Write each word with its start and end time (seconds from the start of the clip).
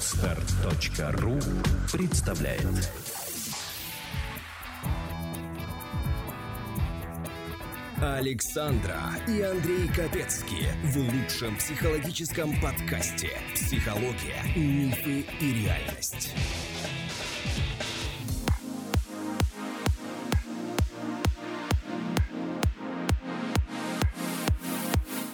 Отстар.ру 0.00 1.38
представляет 1.92 2.90
Александра 8.00 8.98
и 9.28 9.42
Андрей 9.42 9.88
Капецки 9.88 10.68
в 10.84 10.96
лучшем 10.96 11.54
психологическом 11.58 12.58
подкасте 12.62 13.28
«Психология, 13.54 14.42
мифы 14.56 15.26
и 15.38 15.52
реальность». 15.52 16.32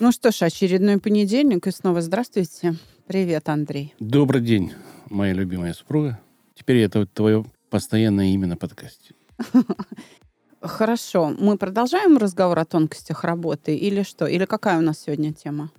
Ну 0.00 0.10
что 0.10 0.32
ж, 0.32 0.42
очередной 0.42 0.98
понедельник, 0.98 1.68
и 1.68 1.70
снова 1.70 2.02
здравствуйте. 2.02 2.74
Привет, 3.06 3.48
Андрей. 3.48 3.94
Добрый 4.00 4.40
день, 4.40 4.72
моя 5.10 5.32
любимая 5.32 5.72
супруга. 5.74 6.18
Теперь 6.54 6.78
это 6.78 7.06
твое 7.06 7.44
постоянное 7.70 8.26
имя 8.34 8.48
на 8.48 8.56
подкасте. 8.56 9.14
Хорошо. 10.60 11.32
Мы 11.38 11.56
продолжаем 11.56 12.16
разговор 12.16 12.58
о 12.58 12.64
тонкостях 12.64 13.22
работы 13.22 13.76
или 13.76 14.02
что? 14.02 14.26
Или 14.26 14.44
какая 14.44 14.78
у 14.78 14.80
нас 14.80 15.04
сегодня 15.06 15.32
тема? 15.32 15.70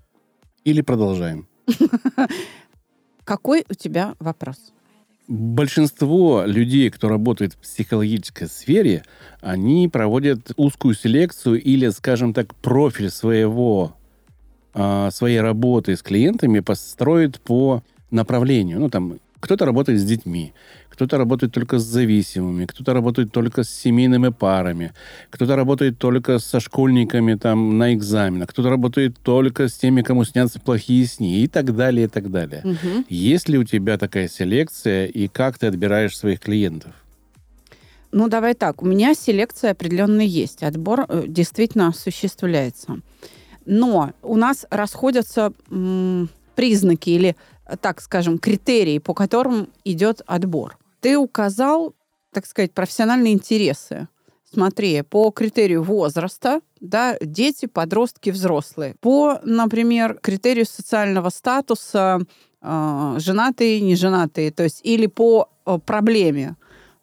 Или 0.64 0.80
продолжаем. 0.80 1.50
Какой 3.26 3.66
у 3.70 3.74
тебя 3.74 4.16
вопрос? 4.20 4.72
Большинство 5.28 6.46
людей, 6.46 6.90
кто 6.90 7.10
работает 7.10 7.56
в 7.56 7.58
психологической 7.58 8.48
сфере, 8.48 9.04
они 9.42 9.90
проводят 9.90 10.54
узкую 10.56 10.96
селекцию 10.96 11.62
или, 11.62 11.90
скажем 11.90 12.34
так, 12.34 12.56
профиль 12.56 13.10
своего 13.10 13.98
а, 14.80 15.10
своей 15.10 15.42
работы 15.42 15.96
с 15.96 16.04
клиентами 16.04 16.60
построит 16.60 17.40
по 17.42 17.82
направлению. 18.12 18.80
Ну, 18.80 18.90
там, 18.90 19.18
кто-то 19.40 19.66
работает 19.66 20.00
с 20.00 20.04
детьми, 20.04 20.54
кто-то 20.88 21.18
работает 21.18 21.52
только 21.52 21.80
с 21.80 21.84
зависимыми, 21.84 22.66
кто-то 22.66 22.94
работает 22.94 23.32
только 23.32 23.64
с 23.64 23.70
семейными 23.72 24.30
парами, 24.30 24.94
кто-то 25.32 25.56
работает 25.56 25.98
только 25.98 26.38
со 26.38 26.60
школьниками 26.60 27.34
там 27.34 27.80
на 27.80 27.96
экзаменах, 27.96 28.50
кто-то 28.50 28.70
работает 28.70 29.18
только 29.24 29.68
с 29.68 29.74
теми, 29.74 30.04
кому 30.04 30.26
снятся 30.26 30.60
плохие 30.60 31.08
сны 31.08 31.40
и 31.40 31.48
так 31.48 31.76
далее, 31.76 32.06
и 32.06 32.10
так 32.10 32.30
далее. 32.30 32.62
Угу. 32.64 33.06
Есть 33.10 33.50
ли 33.50 33.58
у 33.58 33.64
тебя 33.64 33.98
такая 33.98 34.28
селекция 34.28 35.08
и 35.08 35.28
как 35.28 35.58
ты 35.58 35.66
отбираешь 35.66 36.16
своих 36.16 36.40
клиентов? 36.40 36.94
Ну, 38.12 38.28
давай 38.28 38.54
так. 38.54 38.84
У 38.84 38.86
меня 38.86 39.16
селекция 39.16 39.72
определенно 39.72 40.22
есть. 40.22 40.62
Отбор 40.62 41.06
э, 41.10 41.24
действительно 41.28 41.88
осуществляется. 41.88 43.00
Но 43.68 44.14
у 44.24 44.38
нас 44.38 44.66
расходятся 44.70 45.52
м, 45.70 46.30
признаки 46.56 47.10
или, 47.10 47.36
так 47.82 48.02
скажем, 48.02 48.40
критерии, 48.40 48.98
по 48.98 49.14
которым 49.14 49.70
идет 49.84 50.22
отбор. 50.26 50.78
Ты 51.02 51.18
указал, 51.18 51.94
так 52.32 52.46
сказать, 52.46 52.74
профессиональные 52.74 53.34
интересы. 53.34 54.08
Смотри, 54.52 55.02
по 55.02 55.30
критерию 55.32 55.84
возраста, 55.84 56.62
да, 56.80 57.18
дети, 57.20 57.66
подростки, 57.66 58.30
взрослые. 58.30 58.96
По, 59.02 59.40
например, 59.44 60.18
критерию 60.22 60.66
социального 60.66 61.30
статуса, 61.30 62.22
э, 62.62 63.16
женатые, 63.20 63.82
неженатые, 63.82 64.52
то 64.52 64.64
есть 64.64 64.80
или 64.84 65.08
по 65.08 65.50
э, 65.66 65.78
проблеме 65.86 66.56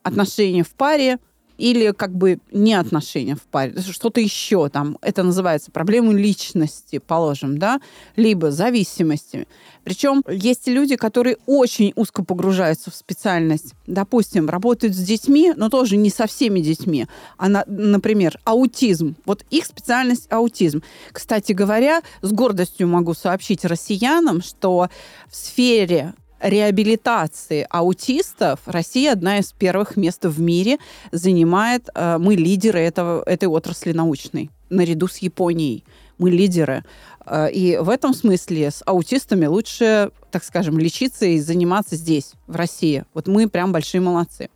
отношения 0.03 0.63
в 0.63 0.71
паре, 0.71 1.19
или 1.59 1.93
как 1.93 2.15
бы 2.15 2.39
не 2.53 2.75
отношения 2.75 3.37
в 3.37 3.43
паре, 3.43 3.75
что-то 3.81 4.21
еще 4.21 4.69
там, 4.69 4.99
это 5.01 5.23
называется 5.23 5.71
проблемы 5.71 6.15
личности, 6.15 6.99
положим, 6.99 7.59
да, 7.59 7.81
либо 8.17 8.51
зависимости. 8.51 9.47
Причем 9.85 10.23
есть 10.29 10.67
люди, 10.67 10.97
которые 10.97 11.37
очень 11.47 11.93
узко 11.95 12.25
погружаются 12.25 12.91
в 12.91 12.95
специальность. 12.95 13.75
Допустим, 13.87 14.49
работают 14.49 14.95
с 14.95 14.99
детьми, 14.99 15.53
но 15.55 15.69
тоже 15.69 15.97
не 15.97 16.11
со 16.11 16.27
всеми 16.27 16.61
детьми. 16.61 17.07
А, 17.37 17.49
на, 17.49 17.65
например, 17.67 18.39
аутизм. 18.45 19.15
Вот 19.27 19.45
их 19.51 19.67
специальность 19.67 20.27
аутизм. 20.31 20.83
Кстати 21.13 21.53
говоря, 21.53 22.03
с 22.23 22.33
гордостью 22.33 22.89
могу 22.89 23.13
сообщить 23.15 23.65
россиянам, 23.65 24.43
что 24.43 24.89
в 25.29 25.37
сфере 25.37 26.15
реабилитации 26.41 27.67
аутистов 27.71 28.61
Россия 28.67 29.13
одна 29.13 29.39
из 29.39 29.53
первых 29.53 29.97
мест 29.97 30.25
в 30.25 30.41
мире 30.41 30.79
занимает. 31.13 31.89
Э, 31.95 32.19
мы 32.19 32.35
лидеры 32.35 32.81
этого, 32.81 33.23
этой 33.25 33.49
отрасли 33.49 33.93
научной, 33.93 34.51
наряду 34.71 35.09
с 35.09 35.19
Японией. 35.19 35.85
Мы 36.19 36.31
лидеры. 36.31 36.85
Э, 37.27 37.51
и 37.51 37.79
в 37.79 37.89
этом 37.89 38.15
смысле 38.15 38.71
с 38.71 38.83
аутистами 38.85 39.47
лучше, 39.47 40.11
так 40.31 40.45
скажем, 40.45 40.79
лечиться 40.79 41.27
и 41.27 41.41
заниматься 41.41 41.97
здесь, 41.97 42.33
в 42.47 42.57
России. 42.57 43.05
Вот 43.15 43.27
мы 43.27 43.49
прям 43.49 43.73
большие 43.73 44.01
молодцы. 44.01 44.51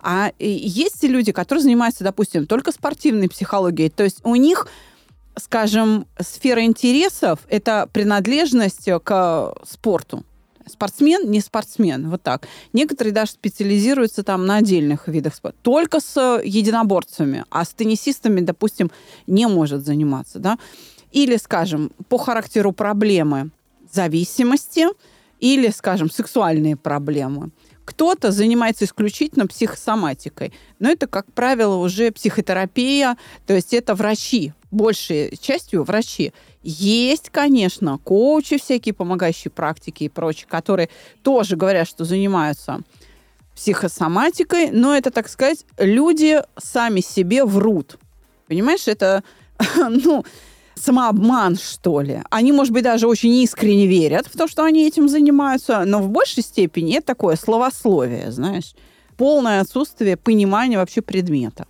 А 0.00 0.32
есть 0.38 1.02
и 1.02 1.08
люди, 1.08 1.32
которые 1.32 1.62
занимаются, 1.62 2.04
допустим, 2.04 2.46
только 2.46 2.70
спортивной 2.70 3.28
психологией. 3.28 3.90
То 3.90 4.04
есть 4.04 4.20
у 4.24 4.36
них 4.36 4.68
скажем, 5.38 6.06
сфера 6.18 6.64
интересов– 6.64 7.40
это 7.48 7.88
принадлежность 7.92 8.88
к 9.04 9.54
спорту 9.68 10.24
спортсмен, 10.66 11.30
не 11.30 11.40
спортсмен, 11.40 12.10
вот 12.10 12.22
так. 12.22 12.46
Некоторые 12.72 13.12
даже 13.12 13.32
специализируются 13.32 14.22
там 14.22 14.46
на 14.46 14.56
отдельных 14.56 15.08
видах 15.08 15.34
спорта. 15.34 15.56
Только 15.62 16.00
с 16.00 16.40
единоборцами, 16.44 17.44
а 17.50 17.64
с 17.64 17.68
теннисистами, 17.70 18.40
допустим, 18.40 18.90
не 19.26 19.46
может 19.46 19.84
заниматься, 19.84 20.38
да. 20.38 20.58
Или, 21.12 21.36
скажем, 21.36 21.92
по 22.08 22.18
характеру 22.18 22.72
проблемы 22.72 23.50
зависимости, 23.92 24.86
или, 25.40 25.68
скажем, 25.70 26.10
сексуальные 26.10 26.76
проблемы. 26.76 27.50
Кто-то 27.84 28.32
занимается 28.32 28.84
исключительно 28.84 29.46
психосоматикой, 29.46 30.52
но 30.80 30.90
это, 30.90 31.06
как 31.06 31.32
правило, 31.32 31.76
уже 31.76 32.10
психотерапия, 32.10 33.16
то 33.46 33.54
есть 33.54 33.72
это 33.72 33.94
врачи, 33.94 34.52
большей 34.72 35.36
частью 35.40 35.84
врачи. 35.84 36.32
Есть, 36.68 37.30
конечно, 37.30 37.96
коучи 38.02 38.58
всякие, 38.58 38.92
помогающие 38.92 39.52
практики 39.52 40.02
и 40.02 40.08
прочие, 40.08 40.48
которые 40.48 40.88
тоже 41.22 41.54
говорят, 41.54 41.86
что 41.86 42.04
занимаются 42.04 42.80
психосоматикой, 43.54 44.72
но 44.72 44.96
это, 44.96 45.12
так 45.12 45.28
сказать, 45.28 45.64
люди 45.78 46.42
сами 46.58 47.02
себе 47.02 47.44
врут. 47.44 47.98
Понимаешь, 48.48 48.88
это, 48.88 49.22
ну, 49.76 50.24
самообман, 50.74 51.56
что 51.56 52.00
ли. 52.00 52.20
Они, 52.30 52.50
может 52.50 52.72
быть, 52.72 52.82
даже 52.82 53.06
очень 53.06 53.32
искренне 53.36 53.86
верят 53.86 54.26
в 54.26 54.36
то, 54.36 54.48
что 54.48 54.64
они 54.64 54.88
этим 54.88 55.08
занимаются, 55.08 55.84
но 55.84 56.00
в 56.02 56.08
большей 56.08 56.42
степени 56.42 56.96
это 56.96 57.06
такое 57.06 57.36
словословие, 57.36 58.32
знаешь, 58.32 58.74
полное 59.16 59.60
отсутствие 59.60 60.16
понимания 60.16 60.78
вообще 60.78 61.00
предмета. 61.00 61.68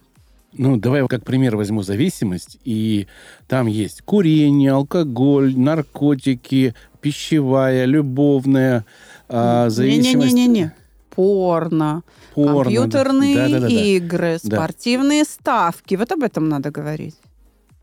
Ну, 0.59 0.77
давай 0.77 1.07
как 1.07 1.25
пример 1.25 1.57
возьму 1.57 1.83
зависимость. 1.83 2.59
И 2.65 3.07
там 3.47 3.67
есть 3.67 4.03
курение, 4.03 4.73
алкоголь, 4.73 5.57
наркотики, 5.57 6.75
пищевая, 7.01 7.85
любовная 7.85 8.85
а, 9.29 9.69
зависимость. 9.69 10.35
Не-не-не-не. 10.35 10.73
Порно, 11.11 12.03
Порно 12.35 12.65
компьютерные 12.65 13.37
да. 13.37 13.49
Да, 13.49 13.61
да, 13.61 13.69
игры, 13.69 14.39
да. 14.43 14.57
спортивные 14.57 15.25
ставки. 15.25 15.95
Вот 15.95 16.13
об 16.13 16.23
этом 16.23 16.49
надо 16.49 16.71
говорить. 16.71 17.17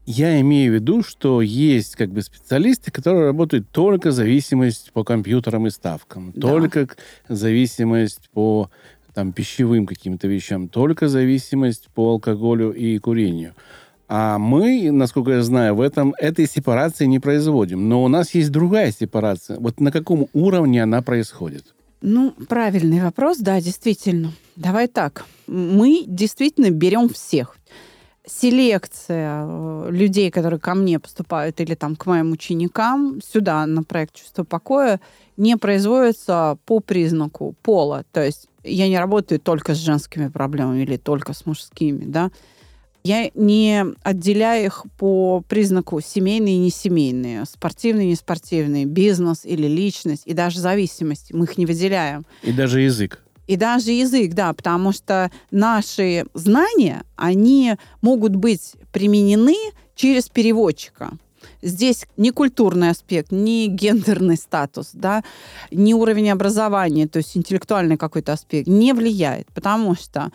Я 0.05 0.41
имею 0.41 0.73
в 0.73 0.75
виду, 0.75 1.01
что 1.01 1.41
есть 1.41 1.95
как 1.95 2.11
бы 2.11 2.21
специалисты, 2.21 2.91
которые 2.91 3.27
работают 3.27 3.69
только 3.71 4.11
зависимость 4.11 4.91
по 4.91 5.05
компьютерам 5.05 5.67
и 5.67 5.69
ставкам, 5.69 6.33
да. 6.35 6.41
только 6.41 6.89
зависимость 7.29 8.29
по 8.33 8.69
там, 9.13 9.31
пищевым 9.31 9.85
каким-то 9.85 10.27
вещам, 10.27 10.67
только 10.67 11.07
зависимость 11.07 11.89
по 11.93 12.11
алкоголю 12.11 12.71
и 12.71 12.97
курению. 12.97 13.53
А 14.07 14.37
мы, 14.37 14.91
насколько 14.91 15.31
я 15.31 15.43
знаю, 15.43 15.75
в 15.75 15.81
этом 15.81 16.13
этой 16.19 16.47
сепарации 16.47 17.05
не 17.05 17.19
производим. 17.19 17.89
Но 17.89 18.03
у 18.03 18.07
нас 18.07 18.35
есть 18.35 18.51
другая 18.51 18.91
сепарация. 18.91 19.57
Вот 19.59 19.79
на 19.79 19.91
каком 19.91 20.27
уровне 20.33 20.83
она 20.83 21.01
происходит? 21.01 21.73
Ну, 22.01 22.31
правильный 22.49 23.01
вопрос, 23.01 23.37
да, 23.37 23.61
действительно. 23.61 24.33
Давай 24.55 24.87
так. 24.87 25.25
Мы 25.47 26.03
действительно 26.05 26.69
берем 26.69 27.07
всех. 27.07 27.57
Селекция 28.25 29.45
э, 29.45 29.87
людей, 29.89 30.29
которые 30.29 30.59
ко 30.59 30.75
мне 30.75 30.99
поступают 30.99 31.59
или 31.59 31.75
там 31.75 31.95
к 31.95 32.05
моим 32.05 32.31
ученикам 32.33 33.19
сюда 33.21 33.65
на 33.65 33.83
проект 33.83 34.15
«Чувство 34.15 34.43
покоя», 34.43 34.99
не 35.37 35.57
производится 35.57 36.57
по 36.65 36.81
признаку 36.81 37.55
пола. 37.63 38.05
То 38.11 38.23
есть 38.23 38.47
я 38.63 38.87
не 38.87 38.97
работаю 38.97 39.39
только 39.39 39.75
с 39.75 39.77
женскими 39.77 40.27
проблемами 40.27 40.81
или 40.83 40.97
только 40.97 41.33
с 41.33 41.45
мужскими, 41.45 42.05
да. 42.05 42.31
Я 43.03 43.29
не 43.35 43.85
отделяю 44.03 44.65
их 44.65 44.85
по 44.97 45.43
признаку 45.49 45.99
семейные 45.99 46.55
и 46.55 46.59
несемейные, 46.59 47.43
спортивные 47.45 48.07
и 48.07 48.11
неспортивные, 48.11 48.85
бизнес 48.85 49.43
или 49.43 49.67
личность, 49.67 50.23
и 50.25 50.33
даже 50.33 50.59
зависимость. 50.61 51.33
Мы 51.33 51.43
их 51.43 51.57
не 51.57 51.65
выделяем. 51.65 52.25
И 52.43 52.53
даже 52.53 52.79
язык. 52.79 53.21
И 53.45 53.57
даже 53.57 53.91
язык, 53.91 54.33
да, 54.33 54.53
потому 54.53 54.93
что 54.93 55.29
наши 55.51 56.25
знания, 56.33 57.03
они 57.17 57.75
могут 58.01 58.37
быть 58.37 58.75
применены 58.93 59.57
через 59.95 60.29
переводчика. 60.29 61.11
Здесь 61.61 62.05
ни 62.17 62.29
культурный 62.29 62.89
аспект, 62.89 63.31
ни 63.31 63.67
гендерный 63.67 64.37
статус, 64.37 64.91
да, 64.93 65.23
ни 65.71 65.93
уровень 65.93 66.31
образования, 66.31 67.07
то 67.07 67.17
есть 67.17 67.35
интеллектуальный 67.37 67.97
какой-то 67.97 68.33
аспект 68.33 68.67
не 68.67 68.93
влияет, 68.93 69.47
потому 69.53 69.95
что 69.95 70.31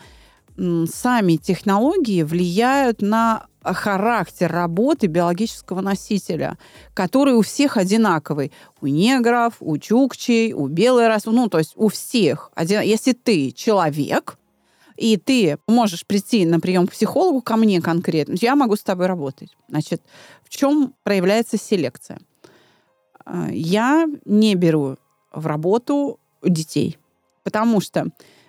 сами 0.57 1.37
технологии 1.37 2.23
влияют 2.23 3.01
на 3.01 3.45
характер 3.63 4.51
работы 4.51 5.07
биологического 5.07 5.81
носителя, 5.81 6.57
который 6.93 7.33
у 7.33 7.41
всех 7.41 7.77
одинаковый. 7.77 8.51
У 8.81 8.87
негров, 8.87 9.55
у 9.59 9.77
чукчей, 9.77 10.53
у 10.53 10.67
белой 10.67 11.07
расы, 11.07 11.29
ну, 11.29 11.49
то 11.49 11.59
есть 11.59 11.73
у 11.75 11.89
всех. 11.89 12.51
Если 12.57 13.13
ты 13.13 13.51
человек, 13.51 14.37
и 14.99 15.15
ты 15.15 15.57
можешь 15.65 16.05
прийти 16.05 16.45
на 16.45 16.59
прием 16.59 16.85
к 16.85 16.91
психологу 16.91 17.41
ко 17.41 17.55
мне 17.55 17.81
конкретно, 17.81 18.35
я 18.41 18.55
могу 18.55 18.75
с 18.75 18.83
тобой 18.83 19.07
работать. 19.07 19.55
Значит, 19.69 20.01
в 20.43 20.49
чем 20.49 20.93
проявляется 21.03 21.57
селекция? 21.57 22.19
А, 23.25 23.47
я 23.49 24.07
не 24.25 24.55
беру 24.55 24.97
в 25.31 25.47
работу 25.47 26.19
детей, 26.43 26.97
потому 27.43 27.79
что 27.79 28.07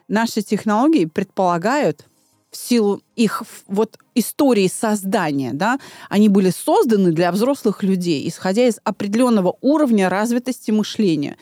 наши 0.09 0.43
технологии 0.43 1.05
предполагают 1.05 2.07
в 2.51 2.57
силу 2.57 3.01
их 3.15 3.45
вот 3.69 3.97
истории 4.17 4.67
создания, 4.67 5.53
да, 5.53 5.79
они 6.09 6.29
были 6.29 6.51
созданы 6.51 7.13
для 7.13 7.31
взрослых 7.31 7.85
людей, 7.85 8.27
исходя 8.29 8.67
из 8.67 8.81
определенного 8.83 9.57
уровня 9.61 10.09
развитости 10.09 10.73
мышления. 10.73 11.37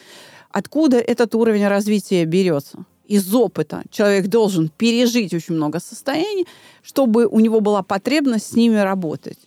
Откуда 0.51 0.99
этот 0.99 1.35
уровень 1.35 1.67
развития 1.67 2.27
берется? 2.27 2.85
Из 3.09 3.35
опыта. 3.35 3.83
Человек 3.91 4.27
должен 4.27 4.69
пережить 4.69 5.33
очень 5.33 5.55
много 5.55 5.81
состояний, 5.81 6.47
чтобы 6.83 7.27
у 7.27 7.41
него 7.41 7.61
была 7.61 7.83
потребность 7.83 8.53
с 8.53 8.53
ними 8.53 8.77
работать. 8.77 9.39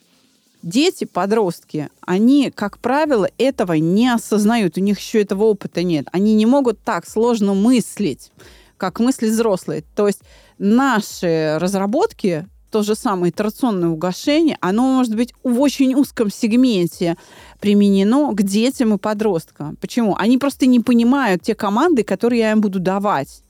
Дети, 0.63 1.05
подростки, 1.05 1.89
они, 2.01 2.51
как 2.51 2.79
правило, 2.79 3.29
этого 3.37 3.73
не 3.73 4.09
осознают, 4.09 4.77
у 4.77 4.81
них 4.81 4.99
еще 4.99 5.21
этого 5.21 5.43
опыта 5.43 5.83
нет. 5.83 6.07
Они 6.11 6.33
не 6.33 6.47
могут 6.47 6.79
так 6.79 7.07
сложно 7.07 7.53
мыслить, 7.53 8.31
как 8.77 8.99
мыслят 8.99 9.31
взрослые. 9.31 9.83
То 9.95 10.07
есть 10.07 10.21
наши 10.57 11.57
разработки, 11.59 12.47
то 12.71 12.81
же 12.81 12.95
самое 12.95 13.31
итерационное 13.31 13.89
угошение, 13.89 14.57
оно 14.59 14.83
может 14.83 15.15
быть 15.15 15.35
в 15.43 15.59
очень 15.61 15.93
узком 15.93 16.31
сегменте 16.31 17.15
применено 17.59 18.31
к 18.33 18.41
детям 18.41 18.95
и 18.95 18.97
подросткам. 18.97 19.75
Почему? 19.75 20.15
Они 20.17 20.39
просто 20.39 20.65
не 20.65 20.79
понимают 20.79 21.43
те 21.43 21.53
команды, 21.53 22.03
которые 22.03 22.39
я 22.39 22.51
им 22.51 22.61
буду 22.61 22.79
давать. 22.79 23.43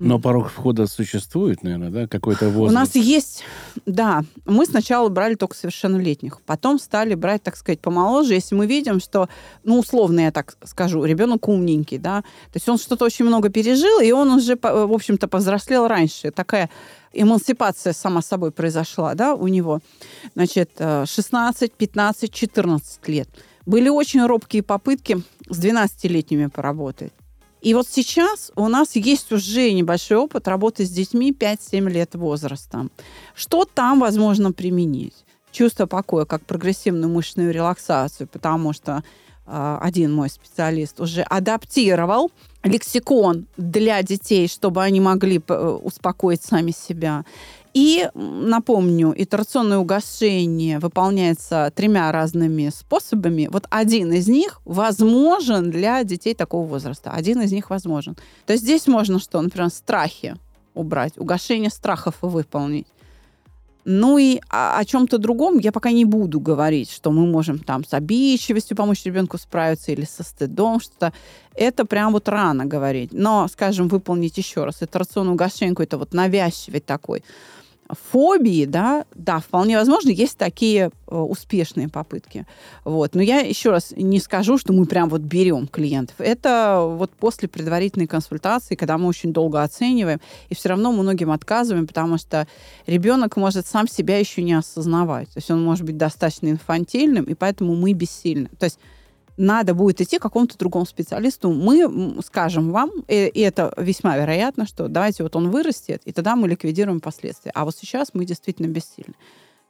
Но 0.00 0.18
порог 0.18 0.48
входа 0.48 0.86
существует, 0.86 1.62
наверное, 1.62 1.90
да, 1.90 2.06
какой-то 2.06 2.48
возраст? 2.48 2.72
У 2.72 2.74
нас 2.74 2.94
есть, 2.94 3.44
да. 3.84 4.24
Мы 4.46 4.64
сначала 4.64 5.10
брали 5.10 5.34
только 5.34 5.54
совершеннолетних, 5.54 6.40
потом 6.46 6.78
стали 6.78 7.14
брать, 7.14 7.42
так 7.42 7.54
сказать, 7.54 7.80
помоложе, 7.80 8.32
если 8.32 8.54
мы 8.54 8.66
видим, 8.66 8.98
что, 8.98 9.28
ну, 9.62 9.78
условно 9.78 10.20
я 10.20 10.32
так 10.32 10.56
скажу, 10.64 11.04
ребенок 11.04 11.46
умненький, 11.48 11.98
да, 11.98 12.22
то 12.22 12.56
есть 12.56 12.68
он 12.68 12.78
что-то 12.78 13.04
очень 13.04 13.26
много 13.26 13.50
пережил, 13.50 14.00
и 14.00 14.10
он 14.10 14.30
уже, 14.30 14.56
в 14.56 14.92
общем-то, 14.92 15.28
повзрослел 15.28 15.86
раньше. 15.86 16.30
Такая 16.30 16.70
эмансипация 17.12 17.92
сама 17.92 18.22
собой 18.22 18.52
произошла, 18.52 19.14
да, 19.14 19.34
у 19.34 19.48
него. 19.48 19.80
Значит, 20.34 20.70
16, 20.78 21.72
15, 21.74 22.32
14 22.32 23.08
лет. 23.08 23.28
Были 23.66 23.90
очень 23.90 24.24
робкие 24.24 24.62
попытки 24.62 25.22
с 25.48 25.62
12-летними 25.62 26.46
поработать. 26.46 27.12
И 27.60 27.74
вот 27.74 27.86
сейчас 27.88 28.50
у 28.56 28.68
нас 28.68 28.96
есть 28.96 29.32
уже 29.32 29.72
небольшой 29.72 30.16
опыт 30.16 30.48
работы 30.48 30.84
с 30.84 30.90
детьми 30.90 31.32
5-7 31.32 31.90
лет 31.90 32.14
возраста. 32.14 32.88
Что 33.34 33.64
там 33.64 34.00
возможно 34.00 34.52
применить? 34.52 35.14
Чувство 35.52 35.86
покоя 35.86 36.24
как 36.24 36.44
прогрессивную 36.46 37.10
мышечную 37.10 37.52
релаксацию, 37.52 38.28
потому 38.28 38.72
что 38.72 39.02
э, 39.46 39.78
один 39.80 40.12
мой 40.12 40.30
специалист 40.30 41.00
уже 41.00 41.22
адаптировал 41.22 42.30
лексикон 42.62 43.46
для 43.56 44.02
детей, 44.02 44.48
чтобы 44.48 44.82
они 44.82 45.00
могли 45.00 45.40
э, 45.46 45.78
успокоить 45.82 46.42
сами 46.42 46.70
себя. 46.70 47.24
И 47.72 48.08
напомню, 48.14 49.14
итерационное 49.16 49.78
угошение 49.78 50.80
выполняется 50.80 51.72
тремя 51.74 52.10
разными 52.10 52.68
способами. 52.74 53.48
Вот 53.50 53.66
один 53.70 54.12
из 54.12 54.26
них 54.26 54.60
возможен 54.64 55.70
для 55.70 56.02
детей 56.02 56.34
такого 56.34 56.66
возраста. 56.66 57.12
Один 57.12 57.40
из 57.42 57.52
них 57.52 57.70
возможен. 57.70 58.16
То 58.46 58.54
есть 58.54 58.64
здесь 58.64 58.88
можно 58.88 59.20
что? 59.20 59.40
Например, 59.40 59.70
страхи 59.70 60.36
убрать, 60.74 61.16
угошение 61.16 61.70
страхов 61.70 62.16
выполнить. 62.22 62.86
Ну 63.84 64.18
и 64.18 64.40
о, 64.50 64.78
о 64.78 64.84
чем-то 64.84 65.18
другом 65.18 65.58
я 65.58 65.72
пока 65.72 65.90
не 65.90 66.04
буду 66.04 66.38
говорить, 66.38 66.90
что 66.90 67.10
мы 67.10 67.26
можем 67.26 67.58
там 67.58 67.84
с 67.84 67.94
обидчивостью 67.94 68.76
помочь 68.76 69.04
ребенку 69.04 69.38
справиться 69.38 69.90
или 69.92 70.04
со 70.04 70.22
стыдом, 70.22 70.80
что-то. 70.80 71.12
Это 71.54 71.86
прям 71.86 72.12
вот 72.12 72.28
рано 72.28 72.66
говорить. 72.66 73.12
Но, 73.12 73.48
скажем, 73.48 73.88
выполнить 73.88 74.36
еще 74.36 74.64
раз 74.64 74.82
итерационную 74.82 75.34
угошение 75.34 75.74
какой-то 75.74 75.98
вот 75.98 76.12
навязчивый 76.12 76.80
такой 76.80 77.24
фобии, 78.10 78.64
да, 78.64 79.04
да, 79.14 79.40
вполне 79.40 79.76
возможно, 79.76 80.10
есть 80.10 80.36
такие 80.36 80.90
э, 81.06 81.16
успешные 81.16 81.88
попытки. 81.88 82.46
Вот. 82.84 83.14
Но 83.14 83.22
я 83.22 83.40
еще 83.40 83.70
раз 83.70 83.92
не 83.96 84.20
скажу, 84.20 84.58
что 84.58 84.72
мы 84.72 84.86
прям 84.86 85.08
вот 85.08 85.22
берем 85.22 85.66
клиентов. 85.66 86.16
Это 86.18 86.84
вот 86.86 87.10
после 87.12 87.48
предварительной 87.48 88.06
консультации, 88.06 88.74
когда 88.74 88.98
мы 88.98 89.06
очень 89.06 89.32
долго 89.32 89.62
оцениваем, 89.62 90.20
и 90.48 90.54
все 90.54 90.70
равно 90.70 90.92
многим 90.92 91.30
отказываем, 91.30 91.86
потому 91.86 92.18
что 92.18 92.46
ребенок 92.86 93.36
может 93.36 93.66
сам 93.66 93.88
себя 93.88 94.18
еще 94.18 94.42
не 94.42 94.54
осознавать. 94.54 95.28
То 95.28 95.38
есть 95.38 95.50
он 95.50 95.62
может 95.62 95.84
быть 95.84 95.96
достаточно 95.96 96.48
инфантильным, 96.48 97.24
и 97.24 97.34
поэтому 97.34 97.74
мы 97.74 97.92
бессильны. 97.92 98.48
То 98.58 98.64
есть 98.64 98.78
надо 99.40 99.74
будет 99.74 100.00
идти 100.00 100.18
к 100.18 100.22
какому-то 100.22 100.58
другому 100.58 100.84
специалисту. 100.84 101.50
Мы 101.50 102.22
скажем 102.22 102.72
вам, 102.72 102.90
э, 103.08 103.28
и 103.28 103.40
это 103.40 103.72
весьма 103.78 104.18
вероятно, 104.18 104.66
что 104.66 104.86
давайте 104.88 105.22
вот 105.22 105.34
он 105.34 105.50
вырастет, 105.50 106.02
и 106.04 106.12
тогда 106.12 106.36
мы 106.36 106.46
ликвидируем 106.46 107.00
последствия. 107.00 107.50
А 107.54 107.64
вот 107.64 107.74
сейчас 107.74 108.10
мы 108.12 108.26
действительно 108.26 108.66
бессильны. 108.66 109.14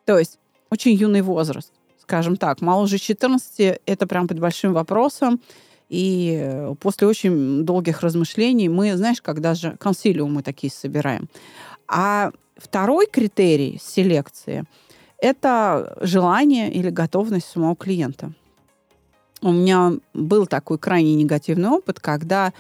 То 0.05 0.19
есть 0.19 0.39
очень 0.71 0.93
юный 0.95 1.23
возраст, 1.23 1.73
скажем 2.03 2.37
так, 2.37 2.61
моложе 2.61 2.99
14, 2.99 3.81
это 3.87 4.07
прям 4.09 4.27
под 4.27 4.41
большим 4.41 4.73
вопросом. 4.73 5.41
И 5.89 6.37
э, 6.41 6.75
после 6.81 7.07
очень 7.07 7.65
долгих 7.65 8.01
размышлений 8.01 8.69
мы, 8.69 8.97
знаешь, 8.97 9.23
когда 9.23 9.55
же 9.55 9.77
консилиумы 9.79 10.43
такие 10.43 10.73
собираем. 10.73 11.29
А 11.87 12.33
второй 12.57 13.07
критерий 13.07 13.81
селекции– 13.81 14.65
это 15.19 15.97
желание 16.01 16.73
или 16.73 16.91
готовность 16.91 17.47
самого 17.47 17.77
клиента 17.77 18.33
у 19.43 19.53
меня 19.53 19.93
был 20.15 20.47
такой 20.47 20.79
крайне 20.79 21.15
негативный 21.15 21.69
опыт, 21.69 22.01
когда 22.01 22.53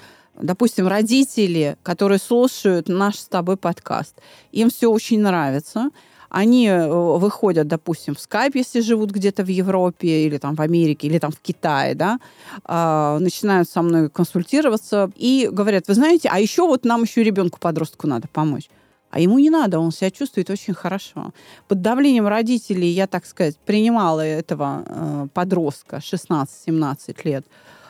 допустим, 0.42 0.88
родители, 0.88 1.76
которые 1.82 2.18
слушают 2.18 2.88
наш 2.88 3.18
с 3.18 3.26
тобой 3.26 3.56
подкаст, 3.56 4.16
им 4.52 4.70
все 4.70 4.90
очень 4.90 5.20
нравится, 5.20 5.90
они 6.30 6.68
э, 6.68 6.88
выходят, 6.88 7.66
допустим, 7.66 8.14
в 8.14 8.20
скайп, 8.20 8.54
если 8.54 8.80
живут 8.80 9.10
где-то 9.10 9.42
в 9.42 9.48
Европе 9.48 10.26
или 10.26 10.38
там 10.38 10.54
в 10.54 10.60
Америке, 10.60 11.08
или 11.08 11.18
там 11.18 11.32
в 11.32 11.40
Китае, 11.40 11.96
да, 11.96 12.20
э, 12.64 13.18
начинают 13.20 13.68
со 13.68 13.82
мной 13.82 14.08
консультироваться 14.08 15.10
и 15.16 15.48
говорят, 15.50 15.88
вы 15.88 15.94
знаете, 15.94 16.28
а 16.32 16.38
еще 16.38 16.66
вот 16.66 16.84
нам 16.84 17.02
еще 17.02 17.24
ребенку-подростку 17.24 18.06
надо 18.06 18.28
помочь. 18.28 18.70
А 19.10 19.18
ему 19.18 19.38
не 19.38 19.50
надо, 19.50 19.80
он 19.80 19.90
себя 19.90 20.10
чувствует 20.10 20.50
очень 20.50 20.74
хорошо. 20.74 21.32
Под 21.66 21.82
давлением 21.82 22.28
родителей 22.28 22.88
я, 22.88 23.06
так 23.06 23.26
сказать, 23.26 23.56
принимала 23.58 24.20
этого 24.20 24.84
э, 24.86 25.26
подростка 25.34 25.96
16-17 25.96 27.16
лет 27.24 27.44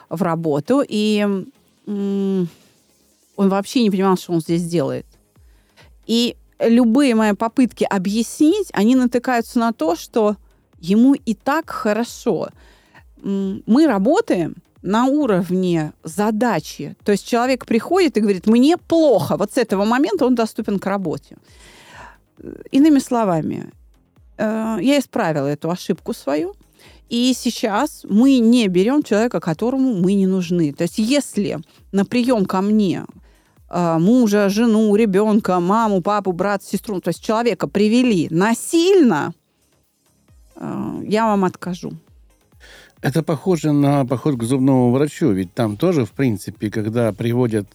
в 0.09 0.21
работу, 0.23 0.83
и 0.87 1.45
он 1.87 2.47
вообще 3.35 3.83
не 3.83 3.89
понимал, 3.89 4.17
что 4.17 4.33
он 4.33 4.41
здесь 4.41 4.67
делает. 4.67 5.05
И 6.05 6.35
любые 6.59 7.15
мои 7.15 7.33
попытки 7.33 7.83
объяснить, 7.83 8.69
они 8.73 8.95
натыкаются 8.95 9.59
на 9.59 9.73
то, 9.73 9.95
что 9.95 10.37
ему 10.79 11.13
и 11.13 11.33
так 11.33 11.69
хорошо. 11.69 12.49
Мы 13.23 13.87
работаем 13.87 14.55
на 14.81 15.05
уровне 15.05 15.93
задачи. 16.03 16.95
То 17.03 17.11
есть 17.11 17.27
человек 17.27 17.65
приходит 17.65 18.17
и 18.17 18.21
говорит, 18.21 18.47
мне 18.47 18.77
плохо. 18.77 19.37
Вот 19.37 19.53
с 19.53 19.57
этого 19.57 19.85
момента 19.85 20.25
он 20.25 20.35
доступен 20.35 20.79
к 20.79 20.85
работе. 20.85 21.37
Иными 22.71 22.99
словами, 22.99 23.71
э, 24.37 24.77
я 24.81 24.99
исправила 24.99 25.47
эту 25.47 25.69
ошибку 25.69 26.13
свою. 26.13 26.55
И 27.09 27.33
сейчас 27.35 28.05
мы 28.09 28.39
не 28.39 28.67
берем 28.67 29.03
человека, 29.03 29.39
которому 29.39 29.93
мы 29.93 30.13
не 30.13 30.27
нужны. 30.27 30.73
То 30.73 30.83
есть 30.83 30.97
если 30.97 31.59
на 31.91 32.05
прием 32.05 32.45
ко 32.45 32.61
мне 32.61 33.05
э, 33.69 33.97
мужа, 33.99 34.49
жену, 34.49 34.95
ребенка, 34.95 35.59
маму, 35.59 36.01
папу, 36.01 36.31
брат, 36.31 36.63
сестру, 36.63 37.01
то 37.01 37.09
есть 37.09 37.23
человека 37.23 37.67
привели 37.67 38.27
насильно, 38.31 39.33
э, 40.55 41.03
я 41.05 41.25
вам 41.25 41.45
откажу. 41.45 41.91
Это 43.01 43.23
похоже 43.23 43.71
на 43.71 44.05
поход 44.05 44.37
к 44.37 44.43
зубному 44.43 44.91
врачу, 44.91 45.31
ведь 45.31 45.53
там 45.53 45.75
тоже, 45.75 46.05
в 46.05 46.11
принципе, 46.11 46.69
когда 46.69 47.11
приводят 47.11 47.67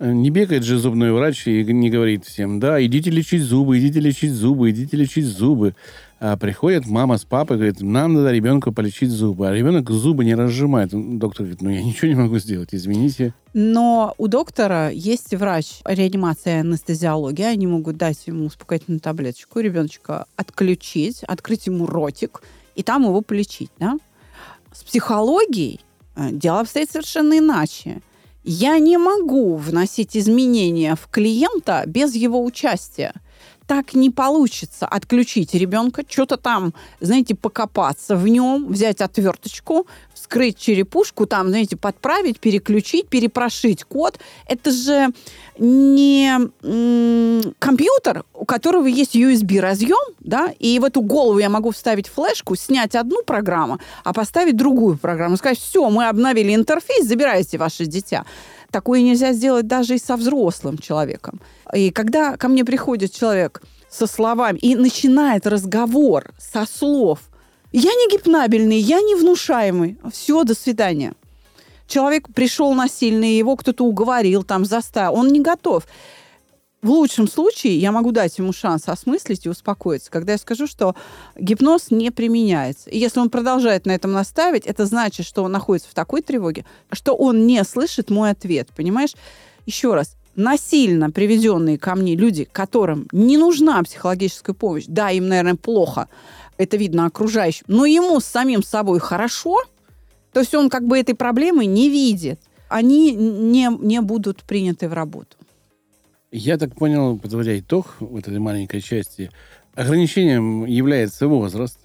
Не 0.00 0.30
бегает 0.30 0.64
же 0.64 0.78
зубной 0.78 1.12
врач 1.12 1.46
и 1.46 1.62
не 1.62 1.90
говорит 1.90 2.24
всем, 2.24 2.58
да, 2.58 2.82
идите 2.82 3.10
лечить 3.10 3.42
зубы, 3.42 3.78
идите 3.78 4.00
лечить 4.00 4.32
зубы, 4.32 4.70
идите 4.70 4.96
лечить 4.96 5.26
зубы. 5.26 5.74
А 6.20 6.38
приходит 6.38 6.86
мама 6.86 7.18
с 7.18 7.24
папой, 7.24 7.56
говорит, 7.56 7.82
нам 7.82 8.14
надо 8.14 8.32
ребенку 8.32 8.72
полечить 8.72 9.10
зубы. 9.10 9.48
А 9.48 9.52
ребенок 9.52 9.90
зубы 9.90 10.24
не 10.24 10.34
разжимает. 10.34 10.90
Доктор 10.92 11.44
говорит, 11.44 11.60
ну 11.60 11.68
я 11.68 11.82
ничего 11.82 12.08
не 12.08 12.14
могу 12.14 12.38
сделать, 12.38 12.70
извините. 12.72 13.34
Но 13.52 14.14
у 14.16 14.26
доктора 14.28 14.90
есть 14.90 15.34
врач 15.34 15.80
реанимации 15.84 16.50
и 16.50 16.60
анестезиологии. 16.60 17.44
Они 17.44 17.66
могут 17.66 17.98
дать 17.98 18.26
ему 18.26 18.46
успокоительную 18.46 19.00
таблеточку, 19.00 19.60
ребеночка 19.60 20.26
отключить, 20.36 21.22
открыть 21.24 21.66
ему 21.66 21.86
ротик, 21.86 22.42
и 22.74 22.82
там 22.82 23.02
его 23.02 23.20
полечить. 23.20 23.70
Да? 23.78 23.98
С 24.72 24.84
психологией 24.84 25.80
э, 26.16 26.30
дело 26.32 26.60
обстоит 26.60 26.90
совершенно 26.90 27.38
иначе. 27.38 28.02
Я 28.42 28.78
не 28.78 28.96
могу 28.96 29.56
вносить 29.56 30.16
изменения 30.16 30.94
в 30.94 31.08
клиента 31.08 31.84
без 31.86 32.14
его 32.14 32.42
участия. 32.42 33.12
Так 33.70 33.94
не 33.94 34.10
получится 34.10 34.84
отключить 34.84 35.54
ребенка, 35.54 36.02
что-то 36.08 36.36
там, 36.36 36.74
знаете, 36.98 37.36
покопаться 37.36 38.16
в 38.16 38.26
нем, 38.26 38.66
взять 38.66 39.00
отверточку, 39.00 39.86
вскрыть 40.12 40.58
черепушку, 40.58 41.24
там, 41.24 41.50
знаете, 41.50 41.76
подправить, 41.76 42.40
переключить, 42.40 43.06
перепрошить 43.06 43.84
код. 43.84 44.18
Это 44.48 44.72
же 44.72 45.10
не 45.56 46.50
компьютер, 47.60 48.24
у 48.34 48.44
которого 48.44 48.88
есть 48.88 49.14
USB-разъем, 49.14 50.14
да, 50.18 50.52
и 50.58 50.80
в 50.80 50.84
эту 50.84 51.00
голову 51.00 51.38
я 51.38 51.48
могу 51.48 51.70
вставить 51.70 52.08
флешку, 52.08 52.56
снять 52.56 52.96
одну 52.96 53.22
программу, 53.22 53.78
а 54.02 54.12
поставить 54.12 54.56
другую 54.56 54.98
программу, 54.98 55.36
сказать, 55.36 55.60
все, 55.60 55.88
мы 55.90 56.08
обновили 56.08 56.56
интерфейс, 56.56 57.06
забирайте 57.06 57.56
ваше 57.56 57.86
дитя. 57.86 58.24
Такое 58.70 59.02
нельзя 59.02 59.32
сделать 59.32 59.66
даже 59.66 59.96
и 59.96 59.98
со 59.98 60.16
взрослым 60.16 60.78
человеком. 60.78 61.40
И 61.74 61.90
когда 61.90 62.36
ко 62.36 62.48
мне 62.48 62.64
приходит 62.64 63.12
человек 63.12 63.62
со 63.88 64.06
словами 64.06 64.58
и 64.58 64.76
начинает 64.76 65.46
разговор 65.46 66.30
со 66.38 66.66
слов 66.66 67.20
«я 67.72 67.90
не 67.90 68.10
гипнабельный, 68.10 68.78
я 68.78 69.00
не 69.00 69.14
внушаемый», 69.14 69.98
все, 70.12 70.44
до 70.44 70.54
свидания. 70.54 71.14
Человек 71.86 72.28
пришел 72.32 72.72
насильно, 72.72 73.24
его 73.24 73.56
кто-то 73.56 73.84
уговорил, 73.84 74.44
там, 74.44 74.64
заставил. 74.64 75.14
Он 75.14 75.28
не 75.28 75.40
готов. 75.40 75.84
В 76.82 76.88
лучшем 76.88 77.28
случае 77.28 77.76
я 77.76 77.92
могу 77.92 78.10
дать 78.10 78.38
ему 78.38 78.54
шанс 78.54 78.88
осмыслить 78.88 79.44
и 79.44 79.50
успокоиться, 79.50 80.10
когда 80.10 80.32
я 80.32 80.38
скажу, 80.38 80.66
что 80.66 80.94
гипноз 81.36 81.90
не 81.90 82.10
применяется. 82.10 82.88
И 82.88 82.98
если 82.98 83.20
он 83.20 83.28
продолжает 83.28 83.84
на 83.84 83.92
этом 83.92 84.12
наставить, 84.12 84.64
это 84.64 84.86
значит, 84.86 85.26
что 85.26 85.42
он 85.42 85.52
находится 85.52 85.90
в 85.90 85.94
такой 85.94 86.22
тревоге, 86.22 86.64
что 86.90 87.14
он 87.14 87.46
не 87.46 87.62
слышит 87.64 88.08
мой 88.08 88.30
ответ. 88.30 88.68
Понимаешь? 88.74 89.12
Еще 89.66 89.92
раз, 89.92 90.16
насильно 90.36 91.10
приведенные 91.10 91.78
ко 91.78 91.94
мне 91.94 92.16
люди, 92.16 92.48
которым 92.50 93.08
не 93.12 93.36
нужна 93.36 93.82
психологическая 93.82 94.54
помощь, 94.54 94.84
да, 94.86 95.10
им, 95.10 95.28
наверное, 95.28 95.56
плохо, 95.56 96.08
это 96.56 96.78
видно 96.78 97.04
окружающим, 97.04 97.64
но 97.68 97.84
ему 97.84 98.20
с 98.20 98.24
самим 98.24 98.62
собой 98.62 99.00
хорошо, 99.00 99.58
то 100.32 100.40
есть 100.40 100.54
он 100.54 100.70
как 100.70 100.86
бы 100.86 100.98
этой 100.98 101.14
проблемы 101.14 101.66
не 101.66 101.90
видит, 101.90 102.40
они 102.68 103.12
не, 103.12 103.68
не 103.80 104.00
будут 104.00 104.42
приняты 104.44 104.88
в 104.88 104.94
работу. 104.94 105.36
Я 106.32 106.58
так 106.58 106.74
понял, 106.76 107.18
подводя 107.18 107.58
итог 107.58 107.96
в 107.98 108.16
этой 108.16 108.38
маленькой 108.38 108.80
части, 108.80 109.30
ограничением 109.74 110.64
является 110.64 111.26
возраст. 111.26 111.78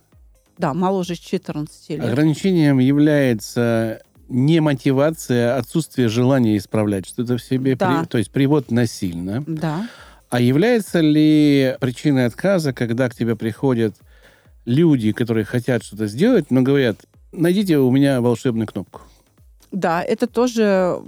Да, 0.57 0.73
моложе 0.73 1.15
14 1.15 1.89
лет. 1.89 2.03
Ограничением 2.03 2.79
является 2.79 4.01
не 4.29 4.59
мотивация, 4.59 5.55
а 5.55 5.59
отсутствие 5.59 6.09
желания 6.09 6.57
исправлять 6.57 7.07
что-то 7.07 7.37
в 7.37 7.43
себе, 7.43 7.75
да. 7.75 8.01
при, 8.01 8.07
то 8.07 8.17
есть 8.17 8.31
привод 8.31 8.71
насильно. 8.71 9.43
Да. 9.47 9.87
А 10.29 10.39
является 10.39 10.99
ли 10.99 11.75
причиной 11.79 12.25
отказа, 12.25 12.73
когда 12.73 13.09
к 13.09 13.15
тебе 13.15 13.35
приходят 13.35 13.95
люди, 14.65 15.11
которые 15.11 15.45
хотят 15.45 15.83
что-то 15.83 16.07
сделать, 16.07 16.51
но 16.51 16.61
говорят, 16.61 16.97
найдите 17.31 17.77
у 17.77 17.91
меня 17.91 18.21
волшебную 18.21 18.67
кнопку? 18.67 19.01
Да, 19.71 20.01
это 20.03 20.27
тоже 20.27 20.99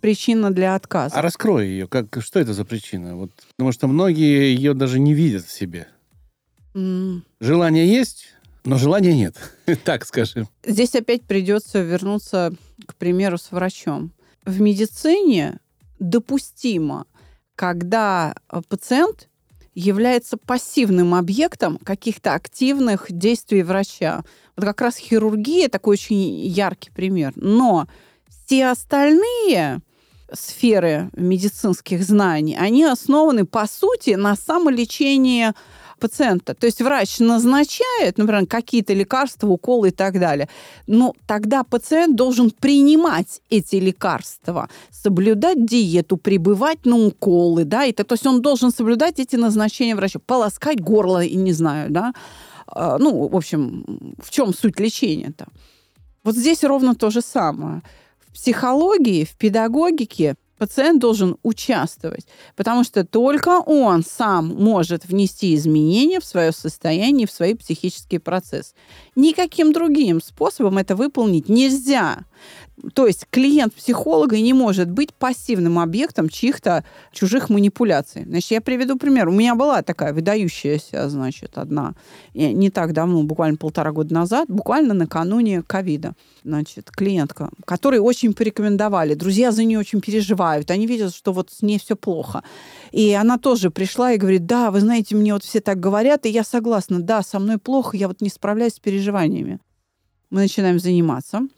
причина 0.00 0.50
для 0.50 0.74
отказа. 0.74 1.16
А 1.16 1.22
раскрой 1.22 1.68
ее. 1.68 1.88
Как, 1.88 2.22
что 2.22 2.40
это 2.40 2.52
за 2.52 2.64
причина? 2.64 3.16
Вот, 3.16 3.30
потому 3.56 3.72
что 3.72 3.86
многие 3.88 4.54
ее 4.54 4.74
даже 4.74 4.98
не 4.98 5.14
видят 5.14 5.44
в 5.44 5.52
себе. 5.52 5.88
Mm. 6.74 7.22
Желание 7.40 7.88
есть, 7.88 8.34
но 8.64 8.76
желания 8.78 9.14
нет. 9.14 9.36
так 9.84 10.06
скажем. 10.06 10.48
Здесь 10.64 10.94
опять 10.94 11.22
придется 11.22 11.80
вернуться, 11.80 12.52
к 12.86 12.94
примеру, 12.96 13.38
с 13.38 13.50
врачом. 13.50 14.12
В 14.44 14.60
медицине 14.60 15.58
допустимо, 15.98 17.06
когда 17.54 18.34
э, 18.50 18.60
пациент 18.68 19.28
является 19.74 20.38
пассивным 20.38 21.14
объектом 21.14 21.78
каких-то 21.78 22.34
активных 22.34 23.06
действий 23.10 23.62
врача. 23.62 24.24
Вот 24.56 24.64
как 24.64 24.80
раз 24.80 24.96
хирургия 24.96 25.68
такой 25.68 25.94
очень 25.94 26.46
яркий 26.46 26.90
пример. 26.90 27.32
Но 27.36 27.86
все 28.28 28.68
остальные 28.68 29.80
сферы 30.32 31.10
медицинских 31.16 32.02
знаний, 32.02 32.56
они 32.58 32.84
основаны, 32.84 33.44
по 33.44 33.66
сути, 33.66 34.10
на 34.10 34.36
самолечении 34.36 35.52
пациента. 35.98 36.54
То 36.54 36.66
есть 36.66 36.82
врач 36.82 37.18
назначает, 37.20 38.18
например, 38.18 38.46
какие-то 38.46 38.92
лекарства, 38.92 39.48
уколы 39.48 39.88
и 39.88 39.90
так 39.90 40.20
далее. 40.20 40.48
Но 40.86 41.14
тогда 41.26 41.64
пациент 41.64 42.16
должен 42.16 42.50
принимать 42.50 43.40
эти 43.50 43.76
лекарства, 43.76 44.68
соблюдать 44.90 45.64
диету, 45.64 46.16
пребывать 46.16 46.84
на 46.84 46.96
уколы, 46.96 47.64
да, 47.64 47.84
и 47.84 47.92
то, 47.92 48.04
то 48.04 48.14
есть 48.14 48.26
он 48.26 48.42
должен 48.42 48.70
соблюдать 48.70 49.18
эти 49.18 49.36
назначения 49.36 49.96
врача, 49.96 50.18
полоскать 50.18 50.80
горло, 50.80 51.24
и 51.24 51.36
не 51.36 51.52
знаю, 51.52 51.90
да, 51.90 52.12
а, 52.66 52.98
ну, 52.98 53.28
в 53.28 53.36
общем, 53.36 53.84
в 54.22 54.30
чем 54.30 54.52
суть 54.52 54.80
лечения-то? 54.80 55.46
Вот 56.24 56.34
здесь 56.34 56.64
ровно 56.64 56.94
то 56.94 57.10
же 57.10 57.22
самое 57.22 57.82
психологии, 58.36 59.24
в 59.24 59.34
педагогике 59.36 60.36
пациент 60.58 61.00
должен 61.00 61.36
участвовать, 61.42 62.26
потому 62.54 62.84
что 62.84 63.04
только 63.04 63.60
он 63.60 64.04
сам 64.04 64.48
может 64.48 65.06
внести 65.06 65.54
изменения 65.54 66.20
в 66.20 66.24
свое 66.24 66.52
состояние, 66.52 67.26
в 67.26 67.32
свой 67.32 67.54
психический 67.56 68.18
процесс. 68.18 68.74
Никаким 69.14 69.72
другим 69.72 70.22
способом 70.22 70.78
это 70.78 70.94
выполнить 70.96 71.48
нельзя. 71.48 72.24
То 72.92 73.06
есть 73.06 73.26
клиент 73.30 73.74
психолога 73.74 74.38
не 74.38 74.52
может 74.52 74.90
быть 74.90 75.14
пассивным 75.14 75.78
объектом 75.78 76.28
чьих-то 76.28 76.84
чужих 77.10 77.48
манипуляций. 77.48 78.24
Значит, 78.24 78.50
я 78.50 78.60
приведу 78.60 78.96
пример. 78.96 79.28
У 79.28 79.32
меня 79.32 79.54
была 79.54 79.82
такая 79.82 80.12
выдающаяся, 80.12 81.08
значит, 81.08 81.56
одна, 81.56 81.94
не 82.34 82.70
так 82.70 82.92
давно, 82.92 83.22
буквально 83.22 83.56
полтора 83.56 83.92
года 83.92 84.12
назад, 84.12 84.48
буквально 84.48 84.92
накануне 84.92 85.62
ковида, 85.62 86.14
значит, 86.44 86.90
клиентка, 86.90 87.50
которой 87.64 87.98
очень 87.98 88.34
порекомендовали. 88.34 89.14
Друзья 89.14 89.52
за 89.52 89.64
нее 89.64 89.78
очень 89.78 90.02
переживают. 90.02 90.70
Они 90.70 90.86
видят, 90.86 91.14
что 91.14 91.32
вот 91.32 91.50
с 91.50 91.62
ней 91.62 91.78
все 91.78 91.96
плохо. 91.96 92.42
И 92.92 93.12
она 93.12 93.38
тоже 93.38 93.70
пришла 93.70 94.12
и 94.12 94.18
говорит, 94.18 94.44
да, 94.44 94.70
вы 94.70 94.80
знаете, 94.80 95.16
мне 95.16 95.32
вот 95.32 95.44
все 95.44 95.60
так 95.60 95.80
говорят, 95.80 96.26
и 96.26 96.28
я 96.30 96.44
согласна, 96.44 97.00
да, 97.00 97.22
со 97.22 97.38
мной 97.38 97.56
плохо, 97.58 97.96
я 97.96 98.06
вот 98.08 98.20
не 98.20 98.28
справляюсь 98.28 98.74
с 98.74 98.80
переживаниями. 98.80 99.60
Мы 100.28 100.40
начинаем 100.40 100.78
заниматься 100.78 101.48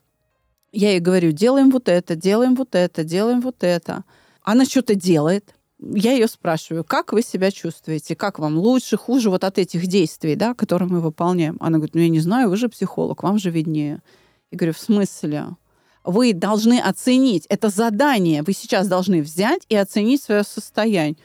я 0.73 0.91
ей 0.91 1.01
говорю, 1.01 1.33
делаем 1.33 1.71
вот 1.71 1.89
это, 1.89 2.15
делаем 2.15 2.55
вот 2.55 2.75
это, 2.75 3.05
делаем 3.05 3.41
вот 3.41 3.63
это. 3.65 4.05
Она 4.43 4.65
что-то 4.65 4.95
делает. 4.95 5.55
Я 5.81 6.13
ее 6.13 6.27
спрашиваю, 6.27 6.85
как 6.85 7.13
вы 7.13 7.23
себя 7.23 7.51
чувствуете, 7.51 8.17
как 8.17 8.39
вам 8.39 8.59
лучше, 8.59 8.97
хуже 8.97 9.31
вот 9.31 9.45
от 9.45 9.59
этих 9.59 9.87
действий, 9.87 10.35
да, 10.35 10.55
которые 10.55 10.89
мы 10.89 11.01
выполняем. 11.01 11.57
Она 11.61 11.79
говорит, 11.79 11.95
ну 11.95 12.01
я 12.01 12.09
не 12.09 12.21
знаю, 12.21 12.51
вы 12.51 12.57
же 12.57 12.69
психолог, 12.69 13.23
вам 13.23 13.39
же 13.39 13.51
виднее. 13.51 14.03
Я 14.51 14.59
говорю, 14.59 14.75
в 14.75 14.79
смысле? 14.79 15.57
Вы 16.05 16.33
должны 16.33 16.81
оценить, 16.81 17.47
это 17.49 17.69
задание, 17.69 18.43
вы 18.43 18.55
сейчас 18.55 18.89
должны 18.89 19.23
взять 19.23 19.63
и 19.69 19.77
оценить 19.77 20.23
свое 20.23 20.43
состояние. 20.43 21.19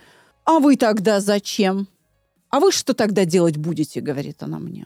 А 0.45 0.59
вы 0.59 0.75
тогда 0.75 1.19
зачем? 1.19 1.87
А 2.49 2.59
вы 2.59 2.71
что 2.71 2.93
тогда 2.93 3.25
делать 3.25 3.57
будете, 3.57 4.01
говорит 4.01 4.43
она 4.43 4.59
мне 4.59 4.85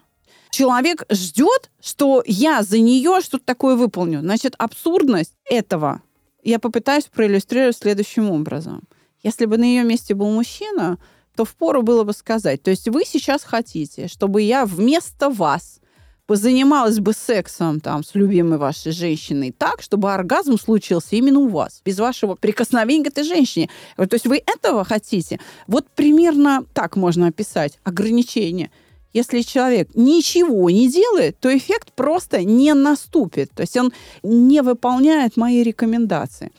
человек 0.50 1.06
ждет, 1.10 1.70
что 1.82 2.24
я 2.26 2.64
за 2.64 2.80
нее 2.80 3.22
что-то 3.22 3.46
такое 3.46 3.76
выполню. 3.76 4.22
Значит, 4.22 4.56
абсурдность 4.58 5.34
этого 5.46 6.02
я 6.44 6.60
попытаюсь 6.60 7.06
проиллюстрировать 7.06 7.78
следующим 7.78 8.32
образом. 8.32 8.84
Если 9.24 9.46
бы 9.46 9.58
на 9.58 9.64
ее 9.64 9.84
месте 9.84 10.14
был 10.14 10.30
мужчина, 10.32 10.98
то 11.36 11.46
впору 11.46 11.82
было 11.82 12.04
бы 12.04 12.14
сказать, 12.14 12.64
то 12.64 12.72
есть 12.72 12.88
вы 12.88 13.04
сейчас 13.06 13.44
хотите, 13.44 14.08
чтобы 14.08 14.42
я 14.42 14.66
вместо 14.66 15.30
вас 15.30 15.80
позанималась 16.26 17.00
бы 17.00 17.14
сексом 17.14 17.80
там 17.80 18.04
с 18.04 18.14
любимой 18.16 18.58
вашей 18.58 18.92
женщиной 18.92 19.54
так, 19.58 19.82
чтобы 19.82 20.14
оргазм 20.14 20.58
случился 20.58 21.16
именно 21.16 21.40
у 21.40 21.48
вас, 21.48 21.82
без 21.86 22.00
вашего 22.00 22.36
прикосновения 22.36 23.06
к 23.06 23.08
этой 23.08 23.24
женщине. 23.24 23.70
То 23.96 24.08
есть 24.12 24.28
вы 24.28 24.38
этого 24.46 24.84
хотите? 24.84 25.40
Вот 25.68 25.88
примерно 25.90 26.66
так 26.74 26.96
можно 26.96 27.28
описать 27.28 27.80
ограничение– 27.84 28.72
если 29.14 29.42
человек 29.42 29.90
ничего 29.96 30.70
не 30.70 30.90
делает, 30.90 31.40
то 31.40 31.56
эффект 31.56 31.94
просто 31.94 32.44
не 32.44 32.74
наступит. 32.74 33.52
То 33.52 33.62
есть 33.62 33.78
он 33.78 33.92
не 34.24 34.62
выполняет 34.62 35.38
мои 35.38 35.64
рекомендации. 35.64 36.52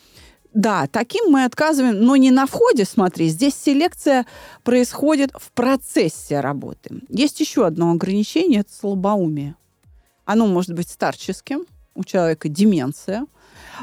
Да, 0.55 0.87
таким 0.90 1.31
мы 1.31 1.45
отказываем, 1.45 2.00
но 2.00 2.17
не 2.17 2.31
на 2.31 2.47
входе, 2.47 2.85
смотри. 2.85 3.28
Здесь 3.28 3.55
селекция 3.55 4.26
происходит 4.64 5.31
в 5.35 5.52
процессе 5.52 6.40
работы. 6.40 7.02
Есть 7.09 7.38
еще 7.40 7.67
одно 7.67 7.90
ограничение– 7.93 8.61
это 8.62 8.75
слабоумие. 8.75 9.55
Оно 10.25 10.47
может 10.47 10.75
быть 10.75 10.88
старческим, 10.88 11.67
у 11.95 12.05
человека 12.05 12.49
деменция, 12.49 13.26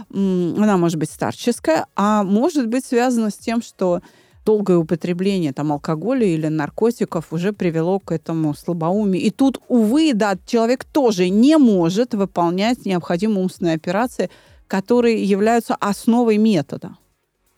она 0.10 0.78
может 0.78 0.98
быть 0.98 1.10
старческая, 1.10 1.86
а 1.96 2.24
может 2.24 2.68
быть 2.68 2.86
связано 2.86 3.30
с 3.30 3.36
тем, 3.36 3.62
что 3.62 4.02
долгое 4.46 4.78
употребление 4.78 5.52
там, 5.52 5.72
алкоголя 5.72 6.26
или 6.26 6.48
наркотиков 6.48 7.34
уже 7.34 7.52
привело 7.52 8.00
к 8.00 8.12
этому 8.12 8.54
слабоумию. 8.54 9.22
И 9.22 9.32
тут, 9.32 9.60
увы, 9.68 10.14
да, 10.14 10.38
человек 10.46 10.86
тоже 10.86 11.30
не 11.30 11.58
может 11.58 12.14
выполнять 12.14 12.86
необходимые 12.86 13.44
умственные 13.44 13.76
операции, 13.76 14.30
которые 14.68 15.24
являются 15.24 15.76
основой 15.76 16.38
метода. 16.38 16.96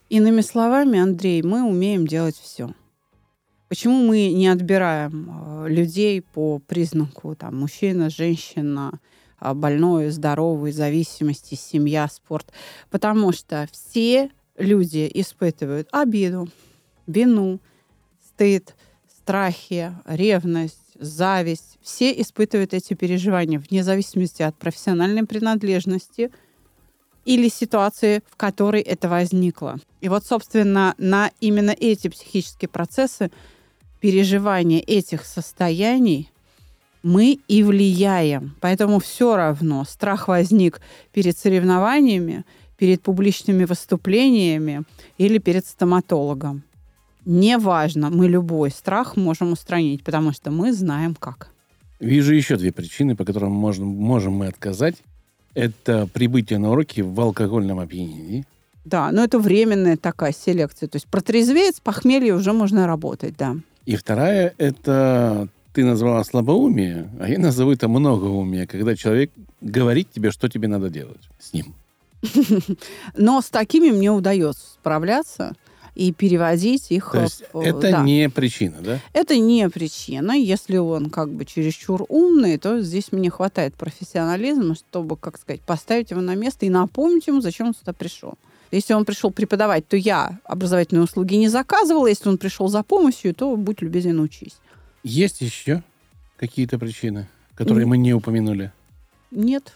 Иными 0.09 0.41
словами, 0.41 0.99
Андрей, 0.99 1.43
мы 1.43 1.63
умеем 1.63 2.07
делать 2.07 2.37
все. 2.41 2.69
Почему 3.67 4.07
мы 4.07 4.31
не 4.31 4.47
отбираем 4.47 5.29
э, 5.29 5.69
людей 5.69 6.21
по 6.21 6.59
признаку 6.59 7.35
там, 7.35 7.59
мужчина, 7.59 8.09
женщина, 8.09 9.01
э, 9.41 9.53
больной, 9.53 10.09
здоровый, 10.09 10.71
зависимости, 10.71 11.55
семья, 11.55 12.07
спорт? 12.07 12.53
Потому 12.89 13.33
что 13.33 13.67
все 13.69 14.31
люди 14.57 15.11
испытывают 15.13 15.89
обиду, 15.91 16.47
вину, 17.07 17.59
стыд, 18.27 18.75
страхи, 19.07 19.93
ревность, 20.05 20.77
зависть. 20.99 21.77
Все 21.81 22.11
испытывают 22.21 22.73
эти 22.73 22.93
переживания 22.93 23.59
вне 23.59 23.83
зависимости 23.83 24.41
от 24.41 24.55
профессиональной 24.55 25.25
принадлежности 25.25 26.31
или 27.25 27.49
ситуации, 27.49 28.21
в 28.29 28.35
которой 28.35 28.81
это 28.81 29.09
возникло. 29.09 29.79
И 30.01 30.09
вот, 30.09 30.25
собственно, 30.25 30.95
на 30.97 31.31
именно 31.41 31.71
эти 31.71 32.07
психические 32.07 32.69
процессы, 32.69 33.31
переживания 33.99 34.79
этих 34.79 35.25
состояний 35.25 36.31
мы 37.03 37.39
и 37.47 37.63
влияем. 37.63 38.55
Поэтому 38.61 38.99
все 38.99 39.35
равно 39.35 39.83
страх 39.85 40.27
возник 40.27 40.81
перед 41.13 41.37
соревнованиями, 41.37 42.45
перед 42.77 43.01
публичными 43.01 43.65
выступлениями 43.65 44.83
или 45.17 45.37
перед 45.37 45.65
стоматологом. 45.65 46.63
Неважно, 47.29 48.09
мы 48.09 48.29
любой 48.29 48.71
страх 48.71 49.17
можем 49.17 49.51
устранить, 49.51 50.01
потому 50.01 50.31
что 50.31 50.49
мы 50.49 50.71
знаем 50.71 51.13
как. 51.13 51.49
Вижу 51.99 52.33
еще 52.33 52.55
две 52.55 52.71
причины, 52.71 53.17
по 53.17 53.25
которым 53.25 53.51
можно, 53.51 53.83
можем 53.83 54.31
мы 54.31 54.47
отказать. 54.47 54.95
Это 55.53 56.07
прибытие 56.07 56.57
на 56.57 56.71
уроки 56.71 57.01
в 57.01 57.19
алкогольном 57.19 57.79
опьянении. 57.79 58.45
Да, 58.85 59.11
но 59.11 59.25
это 59.25 59.39
временная 59.39 59.97
такая 59.97 60.31
селекция. 60.31 60.87
То 60.87 60.95
есть 60.95 61.07
протрезветь, 61.07 61.75
с 61.75 61.79
похмелья 61.81 62.33
уже 62.33 62.53
можно 62.53 62.87
работать, 62.87 63.35
да. 63.37 63.57
И 63.85 63.97
вторая– 63.97 64.53
это 64.57 65.49
ты 65.73 65.83
назвала 65.83 66.23
слабоумие, 66.23 67.09
а 67.19 67.27
я 67.27 67.39
назову 67.39 67.73
это 67.73 67.89
многоумие, 67.89 68.67
когда 68.67 68.95
человек 68.95 69.31
говорит 69.59 70.07
тебе, 70.15 70.31
что 70.31 70.47
тебе 70.47 70.69
надо 70.69 70.89
делать 70.89 71.29
с 71.39 71.51
ним. 71.51 71.75
Но 73.17 73.41
с 73.41 73.49
такими 73.49 73.89
мне 73.89 74.11
удается 74.11 74.65
справляться 74.75 75.55
и 75.97 76.11
переводить 76.11 76.91
их. 76.91 77.09
То 77.11 77.23
есть 77.23 77.43
в, 77.51 77.59
это 77.59 77.91
да. 77.91 78.03
не 78.03 78.29
причина, 78.29 78.75
да? 78.81 78.99
Это 79.13 79.35
не 79.37 79.67
причина. 79.67 80.33
Если 80.33 80.77
он 80.77 81.09
как 81.09 81.31
бы 81.31 81.43
чересчур 81.43 82.05
умный, 82.07 82.59
то 82.59 82.81
здесь 82.81 83.11
мне 83.11 83.31
хватает 83.31 83.73
профессионализма, 83.73 84.75
чтобы, 84.75 85.17
как 85.17 85.39
сказать, 85.39 85.61
поставить 85.61 86.11
его 86.11 86.21
на 86.21 86.35
место 86.35 86.67
и 86.67 86.69
напомнить 86.69 87.25
ему, 87.25 87.41
зачем 87.41 87.67
он 87.67 87.73
сюда 87.73 87.93
пришел. 87.93 88.35
Если 88.69 88.93
он 88.93 89.05
пришел 89.05 89.31
преподавать, 89.31 89.87
то 89.87 89.97
я 89.97 90.39
образовательные 90.43 91.03
услуги 91.03 91.33
не 91.33 91.47
заказывала. 91.47 92.05
Если 92.05 92.29
он 92.29 92.37
пришел 92.37 92.67
за 92.67 92.83
помощью, 92.83 93.33
то 93.33 93.55
будь 93.55 93.81
любезен, 93.81 94.19
учись. 94.19 94.57
Есть 95.03 95.41
еще 95.41 95.81
какие-то 96.35 96.77
причины, 96.77 97.27
которые 97.55 97.85
mm. 97.85 97.89
мы 97.89 97.97
не 97.97 98.13
упомянули? 98.13 98.71
Нет. 99.31 99.73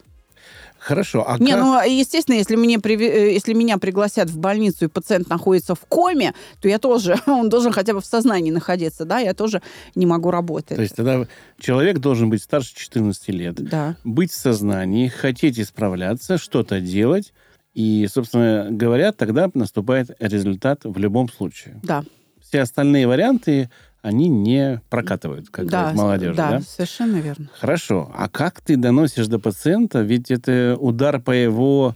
Хорошо. 0.81 1.23
А 1.27 1.37
не, 1.37 1.51
как... 1.51 1.59
ну, 1.59 1.79
естественно, 1.83 2.35
если, 2.35 2.55
мне, 2.55 2.79
э, 2.83 3.33
если 3.33 3.53
меня 3.53 3.77
пригласят 3.77 4.31
в 4.31 4.39
больницу, 4.39 4.85
и 4.85 4.87
пациент 4.87 5.29
находится 5.29 5.75
в 5.75 5.81
коме, 5.81 6.33
то 6.59 6.67
я 6.67 6.79
тоже, 6.79 7.17
он 7.27 7.49
должен 7.49 7.71
хотя 7.71 7.93
бы 7.93 8.01
в 8.01 8.05
сознании 8.05 8.49
находиться, 8.49 9.05
да, 9.05 9.19
я 9.19 9.35
тоже 9.35 9.61
не 9.93 10.07
могу 10.07 10.31
работать. 10.31 10.75
То 10.75 10.81
есть 10.81 10.95
тогда 10.95 11.27
человек 11.59 11.99
должен 11.99 12.31
быть 12.31 12.41
старше 12.41 12.73
14 12.75 13.29
лет, 13.29 13.55
да. 13.55 13.95
быть 14.03 14.31
в 14.31 14.35
сознании, 14.35 15.07
хотеть 15.07 15.59
исправляться, 15.59 16.39
что-то 16.39 16.81
делать, 16.81 17.31
и, 17.75 18.07
собственно 18.11 18.67
говоря, 18.71 19.11
тогда 19.11 19.51
наступает 19.53 20.09
результат 20.19 20.81
в 20.83 20.97
любом 20.97 21.29
случае. 21.29 21.79
Да. 21.83 22.03
Все 22.41 22.61
остальные 22.61 23.07
варианты 23.07 23.69
они 24.01 24.29
не 24.29 24.81
прокатывают, 24.89 25.49
как 25.49 25.67
да, 25.67 25.79
говорят 25.79 25.95
молодежь. 25.95 26.35
Да, 26.35 26.51
да, 26.51 26.61
совершенно 26.61 27.17
верно. 27.17 27.49
Хорошо. 27.59 28.11
А 28.15 28.29
как 28.29 28.61
ты 28.61 28.77
доносишь 28.77 29.27
до 29.27 29.39
пациента? 29.39 30.01
Ведь 30.01 30.31
это 30.31 30.75
удар 30.79 31.19
по 31.21 31.31
его 31.31 31.95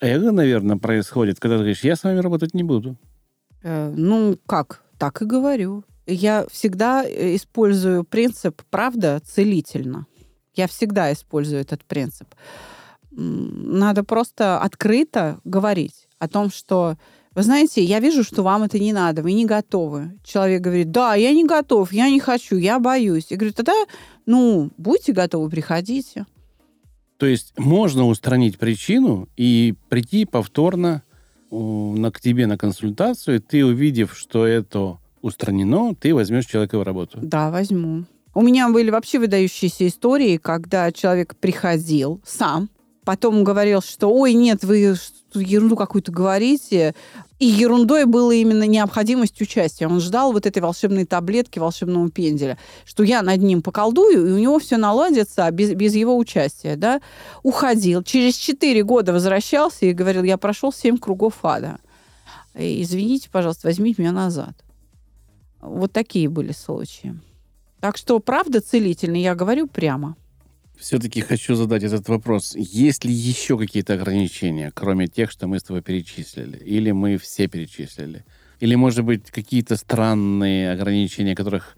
эго, 0.00 0.32
наверное, 0.32 0.76
происходит, 0.76 1.40
когда 1.40 1.56
ты 1.56 1.62
говоришь, 1.62 1.84
я 1.84 1.96
с 1.96 2.04
вами 2.04 2.18
работать 2.18 2.54
не 2.54 2.62
буду. 2.62 2.96
Э, 3.62 3.92
ну, 3.94 4.38
как? 4.46 4.82
Так 4.98 5.22
и 5.22 5.24
говорю. 5.24 5.84
Я 6.06 6.46
всегда 6.50 7.04
э, 7.04 7.34
использую 7.34 8.04
принцип 8.04 8.62
«правда 8.70 9.20
целительно». 9.24 10.06
Я 10.54 10.68
всегда 10.68 11.12
использую 11.12 11.60
этот 11.60 11.84
принцип. 11.84 12.28
Надо 13.10 14.04
просто 14.04 14.60
открыто 14.60 15.40
говорить 15.44 16.08
о 16.18 16.28
том, 16.28 16.50
что 16.50 16.96
вы 17.34 17.42
знаете, 17.42 17.82
я 17.82 18.00
вижу, 18.00 18.22
что 18.22 18.42
вам 18.42 18.62
это 18.62 18.78
не 18.78 18.92
надо, 18.92 19.22
вы 19.22 19.32
не 19.32 19.44
готовы. 19.44 20.12
Человек 20.24 20.62
говорит, 20.62 20.90
да, 20.90 21.14
я 21.14 21.32
не 21.32 21.44
готов, 21.44 21.92
я 21.92 22.08
не 22.08 22.20
хочу, 22.20 22.56
я 22.56 22.78
боюсь. 22.78 23.26
Я 23.30 23.36
говорю, 23.36 23.52
тогда, 23.52 23.72
ну, 24.26 24.70
будьте 24.78 25.12
готовы, 25.12 25.50
приходите. 25.50 26.26
То 27.16 27.26
есть 27.26 27.52
можно 27.56 28.06
устранить 28.06 28.58
причину 28.58 29.28
и 29.36 29.74
прийти 29.88 30.24
повторно 30.24 31.02
на, 31.50 32.10
к 32.10 32.20
тебе 32.20 32.46
на 32.46 32.58
консультацию, 32.58 33.40
ты 33.40 33.64
увидев, 33.64 34.16
что 34.16 34.46
это 34.46 34.98
устранено, 35.22 35.94
ты 35.94 36.14
возьмешь 36.14 36.46
человека 36.46 36.78
в 36.78 36.82
работу. 36.82 37.18
Да, 37.22 37.50
возьму. 37.50 38.04
У 38.34 38.42
меня 38.42 38.68
были 38.68 38.90
вообще 38.90 39.20
выдающиеся 39.20 39.86
истории, 39.86 40.38
когда 40.38 40.90
человек 40.90 41.36
приходил 41.36 42.20
сам, 42.24 42.68
потом 43.04 43.44
говорил, 43.44 43.80
что 43.82 44.08
ой, 44.08 44.34
нет, 44.34 44.64
вы 44.64 44.96
ерунду 45.34 45.76
какую-то 45.76 46.12
говорите. 46.12 46.94
И 47.38 47.46
ерундой 47.46 48.04
было 48.04 48.32
именно 48.32 48.66
необходимость 48.66 49.40
участия. 49.40 49.86
Он 49.86 50.00
ждал 50.00 50.32
вот 50.32 50.46
этой 50.46 50.62
волшебной 50.62 51.04
таблетки, 51.04 51.58
волшебного 51.58 52.10
пенделя, 52.10 52.58
что 52.84 53.02
я 53.02 53.22
над 53.22 53.42
ним 53.42 53.60
поколдую, 53.60 54.28
и 54.28 54.32
у 54.32 54.38
него 54.38 54.58
все 54.58 54.76
наладится 54.76 55.50
без, 55.50 55.74
без 55.74 55.94
его 55.94 56.16
участия. 56.16 56.76
Да? 56.76 57.00
Уходил. 57.42 58.02
Через 58.02 58.36
четыре 58.36 58.82
года 58.82 59.12
возвращался 59.12 59.86
и 59.86 59.92
говорил, 59.92 60.22
я 60.22 60.38
прошел 60.38 60.72
семь 60.72 60.96
кругов 60.96 61.44
ада. 61.44 61.78
И, 62.56 62.82
извините, 62.82 63.28
пожалуйста, 63.30 63.66
возьмите 63.66 64.00
меня 64.00 64.12
назад. 64.12 64.54
Вот 65.60 65.92
такие 65.92 66.28
были 66.28 66.52
случаи. 66.52 67.18
Так 67.80 67.96
что 67.96 68.18
правда 68.20 68.60
целительный, 68.60 69.22
я 69.22 69.34
говорю 69.34 69.66
прямо. 69.66 70.16
Все-таки 70.76 71.20
хочу 71.20 71.54
задать 71.54 71.84
этот 71.84 72.08
вопрос. 72.08 72.54
Есть 72.56 73.04
ли 73.04 73.12
еще 73.12 73.56
какие-то 73.56 73.94
ограничения, 73.94 74.72
кроме 74.74 75.06
тех, 75.06 75.30
что 75.30 75.46
мы 75.46 75.58
с 75.58 75.62
тобой 75.62 75.82
перечислили? 75.82 76.58
Или 76.58 76.90
мы 76.90 77.16
все 77.16 77.46
перечислили? 77.46 78.24
Или, 78.60 78.74
может 78.74 79.04
быть, 79.04 79.30
какие-то 79.30 79.76
странные 79.76 80.72
ограничения, 80.72 81.34
которых 81.34 81.76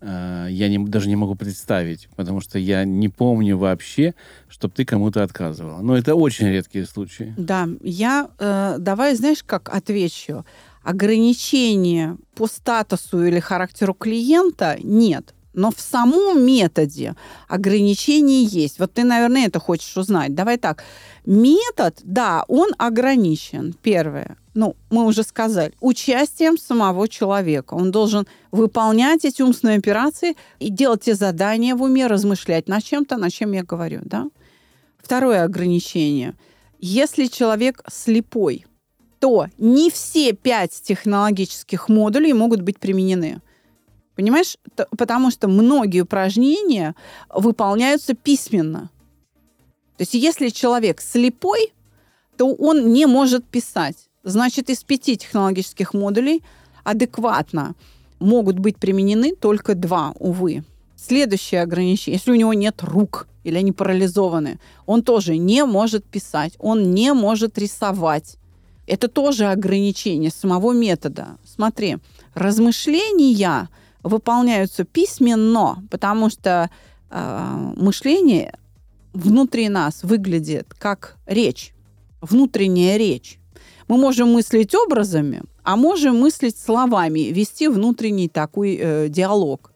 э, 0.00 0.46
я 0.50 0.68
не, 0.68 0.78
даже 0.78 1.08
не 1.08 1.16
могу 1.16 1.34
представить, 1.34 2.08
потому 2.16 2.40
что 2.40 2.58
я 2.58 2.84
не 2.84 3.08
помню 3.08 3.56
вообще, 3.56 4.14
чтобы 4.48 4.74
ты 4.74 4.84
кому-то 4.84 5.22
отказывала. 5.22 5.80
Но 5.80 5.96
это 5.96 6.14
очень 6.14 6.48
редкие 6.48 6.86
случаи. 6.86 7.34
Да, 7.36 7.68
я, 7.82 8.30
э, 8.38 8.76
давай, 8.78 9.14
знаешь, 9.16 9.42
как 9.44 9.68
отвечу. 9.68 10.44
Ограничения 10.82 12.16
по 12.34 12.46
статусу 12.46 13.24
или 13.24 13.40
характеру 13.40 13.94
клиента 13.94 14.78
нет. 14.82 15.34
Но 15.58 15.72
в 15.72 15.80
самом 15.80 16.46
методе 16.46 17.16
ограничения 17.48 18.44
есть. 18.44 18.78
Вот 18.78 18.92
ты, 18.92 19.02
наверное, 19.02 19.46
это 19.46 19.58
хочешь 19.58 19.96
узнать. 19.96 20.32
Давай 20.32 20.56
так. 20.56 20.84
Метод, 21.26 21.98
да, 22.04 22.44
он 22.46 22.68
ограничен. 22.78 23.74
Первое. 23.82 24.36
Ну, 24.54 24.76
мы 24.90 25.04
уже 25.04 25.24
сказали, 25.24 25.72
участием 25.80 26.58
самого 26.58 27.08
человека. 27.08 27.74
Он 27.74 27.90
должен 27.90 28.28
выполнять 28.52 29.24
эти 29.24 29.42
умственные 29.42 29.78
операции 29.78 30.36
и 30.60 30.70
делать 30.70 31.02
те 31.02 31.16
задания 31.16 31.74
в 31.74 31.82
уме, 31.82 32.06
размышлять 32.06 32.68
над 32.68 32.84
чем-то, 32.84 33.16
над 33.16 33.32
чем 33.32 33.50
я 33.50 33.64
говорю, 33.64 34.02
да? 34.04 34.28
Второе 35.02 35.42
ограничение. 35.42 36.34
Если 36.78 37.26
человек 37.26 37.82
слепой, 37.90 38.64
то 39.18 39.48
не 39.58 39.90
все 39.90 40.32
пять 40.32 40.80
технологических 40.82 41.88
модулей 41.88 42.32
могут 42.32 42.60
быть 42.60 42.78
применены. 42.78 43.40
Понимаешь? 44.18 44.56
Потому 44.74 45.30
что 45.30 45.46
многие 45.46 46.00
упражнения 46.00 46.96
выполняются 47.32 48.14
письменно. 48.14 48.90
То 49.96 50.02
есть 50.02 50.14
если 50.14 50.48
человек 50.48 51.00
слепой, 51.00 51.72
то 52.36 52.52
он 52.52 52.92
не 52.92 53.06
может 53.06 53.44
писать. 53.44 54.08
Значит, 54.24 54.70
из 54.70 54.82
пяти 54.82 55.16
технологических 55.16 55.94
модулей 55.94 56.42
адекватно 56.82 57.76
могут 58.18 58.58
быть 58.58 58.78
применены 58.78 59.36
только 59.36 59.76
два, 59.76 60.12
увы. 60.18 60.64
Следующее 60.96 61.62
ограничение, 61.62 62.16
если 62.16 62.32
у 62.32 62.34
него 62.34 62.52
нет 62.54 62.82
рук 62.82 63.28
или 63.44 63.56
они 63.56 63.70
парализованы, 63.70 64.58
он 64.84 65.04
тоже 65.04 65.36
не 65.36 65.64
может 65.64 66.04
писать, 66.04 66.54
он 66.58 66.90
не 66.92 67.12
может 67.12 67.56
рисовать. 67.56 68.36
Это 68.88 69.06
тоже 69.06 69.44
ограничение 69.46 70.32
самого 70.32 70.72
метода. 70.72 71.38
Смотри, 71.44 71.98
размышления 72.34 73.68
выполняются 74.08 74.84
письменно, 74.84 75.82
потому 75.90 76.30
что 76.30 76.70
э, 77.10 77.72
мышление 77.76 78.58
внутри 79.12 79.68
нас 79.68 80.02
выглядит 80.02 80.74
как 80.78 81.16
речь, 81.26 81.72
внутренняя 82.20 82.96
речь. 82.96 83.38
Мы 83.88 83.96
можем 83.96 84.32
мыслить 84.32 84.74
образами, 84.74 85.42
а 85.62 85.76
можем 85.76 86.20
мыслить 86.20 86.58
словами, 86.58 87.32
вести 87.32 87.68
внутренний 87.68 88.28
такой 88.28 88.78
э, 88.80 89.08
диалог. 89.08 89.72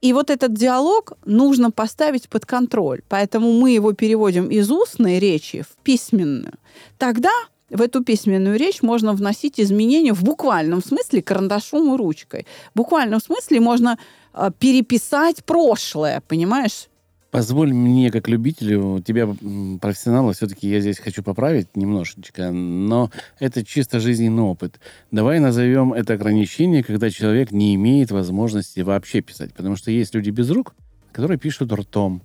И 0.00 0.12
вот 0.12 0.30
этот 0.30 0.52
диалог 0.54 1.12
нужно 1.24 1.70
поставить 1.70 2.28
под 2.28 2.44
контроль. 2.44 3.02
Поэтому 3.08 3.52
мы 3.52 3.70
его 3.70 3.92
переводим 3.92 4.48
из 4.48 4.70
устной 4.70 5.20
речи 5.20 5.62
в 5.62 5.82
письменную. 5.82 6.54
Тогда 6.98 7.30
в 7.72 7.80
эту 7.80 8.04
письменную 8.04 8.58
речь 8.58 8.82
можно 8.82 9.12
вносить 9.12 9.58
изменения 9.58 10.12
в 10.12 10.22
буквальном 10.22 10.82
смысле 10.82 11.22
карандашом 11.22 11.94
и 11.94 11.96
ручкой. 11.96 12.46
В 12.74 12.78
буквальном 12.78 13.20
смысле 13.20 13.60
можно 13.60 13.98
э, 14.34 14.50
переписать 14.58 15.44
прошлое, 15.44 16.22
понимаешь? 16.28 16.88
Позволь 17.32 17.72
мне, 17.72 18.10
как 18.10 18.28
любителю, 18.28 19.02
тебя, 19.02 19.26
профессионала, 19.80 20.34
все-таки 20.34 20.68
я 20.68 20.80
здесь 20.80 20.98
хочу 20.98 21.22
поправить 21.22 21.74
немножечко, 21.74 22.50
но 22.50 23.10
это 23.38 23.64
чисто 23.64 24.00
жизненный 24.00 24.42
опыт. 24.42 24.78
Давай 25.10 25.40
назовем 25.40 25.94
это 25.94 26.12
ограничение, 26.12 26.84
когда 26.84 27.08
человек 27.08 27.50
не 27.50 27.74
имеет 27.74 28.10
возможности 28.10 28.80
вообще 28.80 29.22
писать. 29.22 29.54
Потому 29.54 29.76
что 29.76 29.90
есть 29.90 30.14
люди 30.14 30.28
без 30.28 30.50
рук, 30.50 30.74
которые 31.10 31.38
пишут 31.38 31.72
ртом 31.72 32.20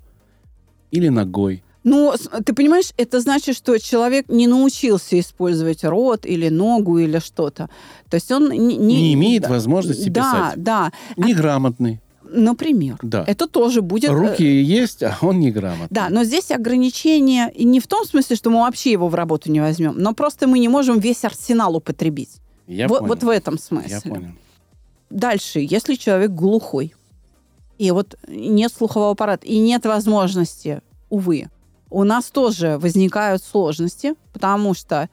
или 0.91 1.07
ногой. 1.07 1.63
Ну, 1.87 2.13
ты 2.43 2.53
понимаешь, 2.53 2.91
это 2.97 3.21
значит, 3.21 3.55
что 3.55 3.79
человек 3.79 4.27
не 4.27 4.45
научился 4.47 5.17
использовать 5.17 5.85
рот 5.85 6.25
или 6.25 6.49
ногу 6.49 6.97
или 6.97 7.19
что-то. 7.19 7.69
То 8.09 8.15
есть 8.15 8.29
он 8.29 8.49
не, 8.49 8.75
не, 8.75 8.95
не 8.95 9.13
имеет 9.13 9.47
возможности 9.47 10.09
да, 10.09 10.21
писать. 10.21 10.63
Да, 10.63 10.91
да. 11.15 11.27
Неграмотный. 11.27 12.01
Например. 12.29 12.97
Да. 13.01 13.23
Это 13.25 13.47
тоже 13.47 13.81
будет... 13.81 14.09
Руки 14.09 14.43
э, 14.43 14.61
есть, 14.61 15.01
а 15.01 15.17
он 15.21 15.39
неграмотный. 15.39 15.87
Да, 15.89 16.09
но 16.09 16.25
здесь 16.25 16.51
ограничение 16.51 17.53
не 17.57 17.79
в 17.79 17.87
том 17.87 18.03
смысле, 18.03 18.35
что 18.35 18.49
мы 18.49 18.59
вообще 18.59 18.91
его 18.91 19.07
в 19.07 19.15
работу 19.15 19.49
не 19.49 19.61
возьмем, 19.61 19.93
но 19.95 20.13
просто 20.13 20.45
мы 20.45 20.59
не 20.59 20.67
можем 20.67 20.99
весь 20.99 21.23
арсенал 21.23 21.77
употребить. 21.77 22.41
Я 22.67 22.89
вот, 22.89 22.99
понял. 22.99 23.13
вот 23.13 23.23
в 23.23 23.29
этом 23.29 23.57
смысле. 23.57 24.01
Я 24.03 24.11
понял. 24.11 24.31
Дальше, 25.09 25.59
если 25.61 25.95
человек 25.95 26.31
глухой, 26.31 26.93
и 27.77 27.91
вот 27.91 28.17
нет 28.27 28.73
слухового 28.73 29.11
аппарата, 29.11 29.47
и 29.47 29.57
нет 29.57 29.85
возможности, 29.85 30.81
увы, 31.09 31.47
у 31.89 32.03
нас 32.03 32.25
тоже 32.25 32.77
возникают 32.77 33.43
сложности, 33.43 34.15
потому 34.33 34.73
что 34.73 35.09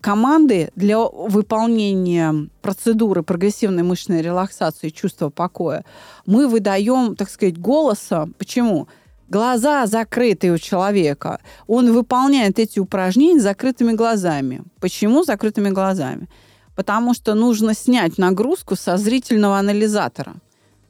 команды 0.00 0.70
для 0.76 0.98
выполнения 0.98 2.48
процедуры 2.62 3.22
прогрессивной 3.22 3.82
мышечной 3.82 4.22
релаксации 4.22 4.88
чувства 4.88 5.30
покоя 5.30 5.84
мы 6.26 6.48
выдаем, 6.48 7.16
так 7.16 7.30
сказать, 7.30 7.58
голосом. 7.58 8.34
Почему? 8.38 8.88
Глаза 9.28 9.86
закрыты 9.86 10.50
у 10.50 10.58
человека. 10.58 11.40
Он 11.68 11.92
выполняет 11.92 12.58
эти 12.58 12.80
упражнения 12.80 13.40
закрытыми 13.40 13.92
глазами. 13.92 14.62
Почему 14.80 15.22
закрытыми 15.22 15.70
глазами? 15.70 16.28
Потому 16.74 17.14
что 17.14 17.34
нужно 17.34 17.74
снять 17.74 18.18
нагрузку 18.18 18.74
со 18.74 18.96
зрительного 18.96 19.58
анализатора. 19.58 20.34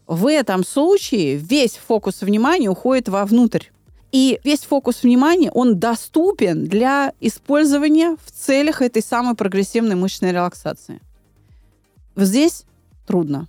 В 0.07 0.27
этом 0.27 0.65
случае 0.65 1.37
весь 1.37 1.77
фокус 1.77 2.23
внимания 2.23 2.69
уходит 2.69 3.09
вовнутрь 3.09 3.67
и 4.13 4.41
весь 4.45 4.61
фокус 4.61 5.03
внимания, 5.03 5.51
он 5.53 5.79
доступен 5.79 6.65
для 6.65 7.13
использования 7.21 8.17
в 8.25 8.31
целях 8.33 8.83
этой 8.83 9.03
самой 9.03 9.35
прогрессивной 9.35 9.95
мышечной 9.95 10.33
релаксации. 10.33 11.01
Здесь 12.17 12.65
трудно. 13.07 13.47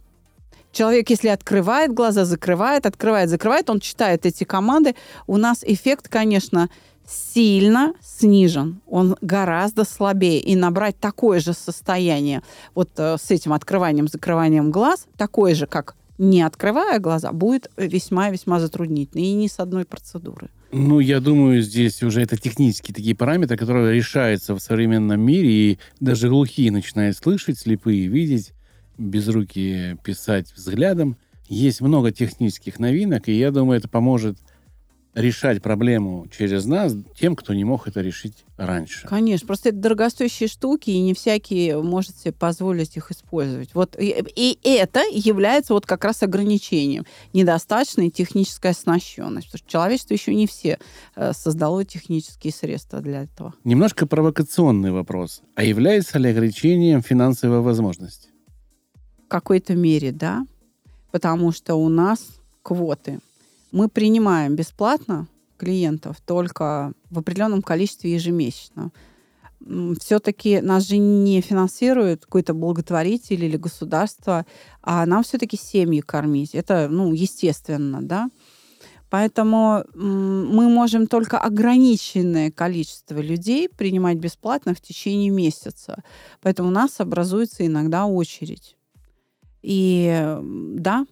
Человек, 0.71 1.09
если 1.09 1.27
открывает 1.27 1.93
глаза, 1.93 2.25
закрывает, 2.25 2.85
открывает, 2.85 3.29
закрывает, 3.29 3.69
он 3.69 3.79
читает 3.79 4.25
эти 4.25 4.45
команды, 4.45 4.95
у 5.27 5.37
нас 5.37 5.63
эффект, 5.63 6.07
конечно, 6.07 6.69
сильно 7.05 7.93
снижен. 8.01 8.81
Он 8.87 9.17
гораздо 9.21 9.83
слабее. 9.83 10.39
И 10.39 10.55
набрать 10.55 10.97
такое 10.97 11.39
же 11.39 11.53
состояние 11.53 12.41
вот 12.73 12.89
э, 12.97 13.17
с 13.17 13.31
этим 13.31 13.51
открыванием, 13.51 14.07
закрыванием 14.07 14.71
глаз, 14.71 15.07
такое 15.17 15.55
же, 15.55 15.67
как 15.67 15.95
не 16.21 16.43
открывая 16.43 16.99
глаза, 16.99 17.31
будет 17.31 17.71
весьма-весьма 17.77 18.59
затруднительно. 18.59 19.21
И 19.21 19.33
не 19.33 19.47
с 19.47 19.59
одной 19.59 19.85
процедуры. 19.85 20.49
Ну, 20.71 20.99
я 20.99 21.19
думаю, 21.19 21.63
здесь 21.63 22.03
уже 22.03 22.21
это 22.21 22.37
технические 22.37 22.93
такие 22.93 23.15
параметры, 23.15 23.57
которые 23.57 23.95
решаются 23.95 24.53
в 24.53 24.59
современном 24.59 25.19
мире, 25.19 25.49
и 25.49 25.79
даже 25.99 26.29
глухие 26.29 26.71
начинают 26.71 27.17
слышать, 27.17 27.57
слепые 27.57 28.05
видеть, 28.05 28.53
безрукие 28.99 29.97
писать 30.03 30.53
взглядом. 30.55 31.17
Есть 31.49 31.81
много 31.81 32.11
технических 32.11 32.77
новинок, 32.77 33.27
и 33.27 33.33
я 33.33 33.49
думаю, 33.49 33.79
это 33.79 33.89
поможет 33.89 34.37
решать 35.13 35.61
проблему 35.61 36.27
через 36.31 36.65
нас 36.65 36.93
тем, 37.17 37.35
кто 37.35 37.53
не 37.53 37.65
мог 37.65 37.87
это 37.87 38.01
решить 38.01 38.45
раньше. 38.57 39.07
Конечно, 39.07 39.47
просто 39.47 39.69
это 39.69 39.77
дорогостоящие 39.79 40.47
штуки, 40.47 40.89
и 40.89 40.99
не 40.99 41.13
всякий 41.13 41.73
может 41.73 42.17
себе 42.17 42.31
позволить 42.31 42.95
их 42.95 43.11
использовать. 43.11 43.73
Вот, 43.73 43.95
и, 43.99 44.23
и 44.35 44.73
это 44.73 45.01
является 45.11 45.73
вот 45.73 45.85
как 45.85 46.05
раз 46.05 46.23
ограничением. 46.23 47.05
Недостаточная 47.33 48.09
техническая 48.09 48.71
оснащенность, 48.71 49.47
потому 49.47 49.59
что 49.59 49.69
человечество 49.69 50.13
еще 50.13 50.33
не 50.33 50.47
все 50.47 50.79
э, 51.15 51.33
создало 51.33 51.83
технические 51.83 52.53
средства 52.53 53.01
для 53.01 53.23
этого. 53.23 53.53
Немножко 53.63 54.07
провокационный 54.07 54.91
вопрос. 54.91 55.41
А 55.55 55.63
является 55.63 56.19
ли 56.19 56.29
ограничением 56.29 57.01
финансовая 57.01 57.59
возможность? 57.59 58.29
В 59.25 59.27
какой-то 59.27 59.75
мере, 59.75 60.11
да. 60.11 60.45
Потому 61.11 61.51
что 61.51 61.75
у 61.75 61.89
нас 61.89 62.21
квоты– 62.63 63.19
мы 63.71 63.89
принимаем 63.89 64.55
бесплатно 64.55 65.27
клиентов 65.57 66.19
только 66.21 66.93
в 67.09 67.19
определенном 67.19 67.61
количестве 67.61 68.13
ежемесячно. 68.13 68.91
Все-таки 69.99 70.59
нас 70.59 70.87
же 70.87 70.97
не 70.97 71.39
финансирует 71.41 72.25
какой-то 72.25 72.55
благотворитель 72.55 73.45
или 73.45 73.57
государство, 73.57 74.45
а 74.81 75.05
нам 75.05 75.23
все-таки 75.23 75.55
семьи 75.55 76.01
кормить. 76.01 76.55
Это, 76.55 76.87
ну, 76.89 77.13
естественно, 77.13 78.01
да. 78.01 78.29
Поэтому 79.11 79.83
мы 79.93 80.69
можем 80.69 81.05
только 81.05 81.37
ограниченное 81.37 82.49
количество 82.49 83.19
людей 83.19 83.69
принимать 83.69 84.17
бесплатно 84.17 84.73
в 84.73 84.81
течение 84.81 85.29
месяца. 85.29 86.01
Поэтому 86.41 86.69
у 86.69 86.71
нас 86.71 86.99
образуется 86.99 87.65
иногда 87.67 88.05
очередь. 88.05 88.77
И 89.61 90.39
да, 90.41 91.05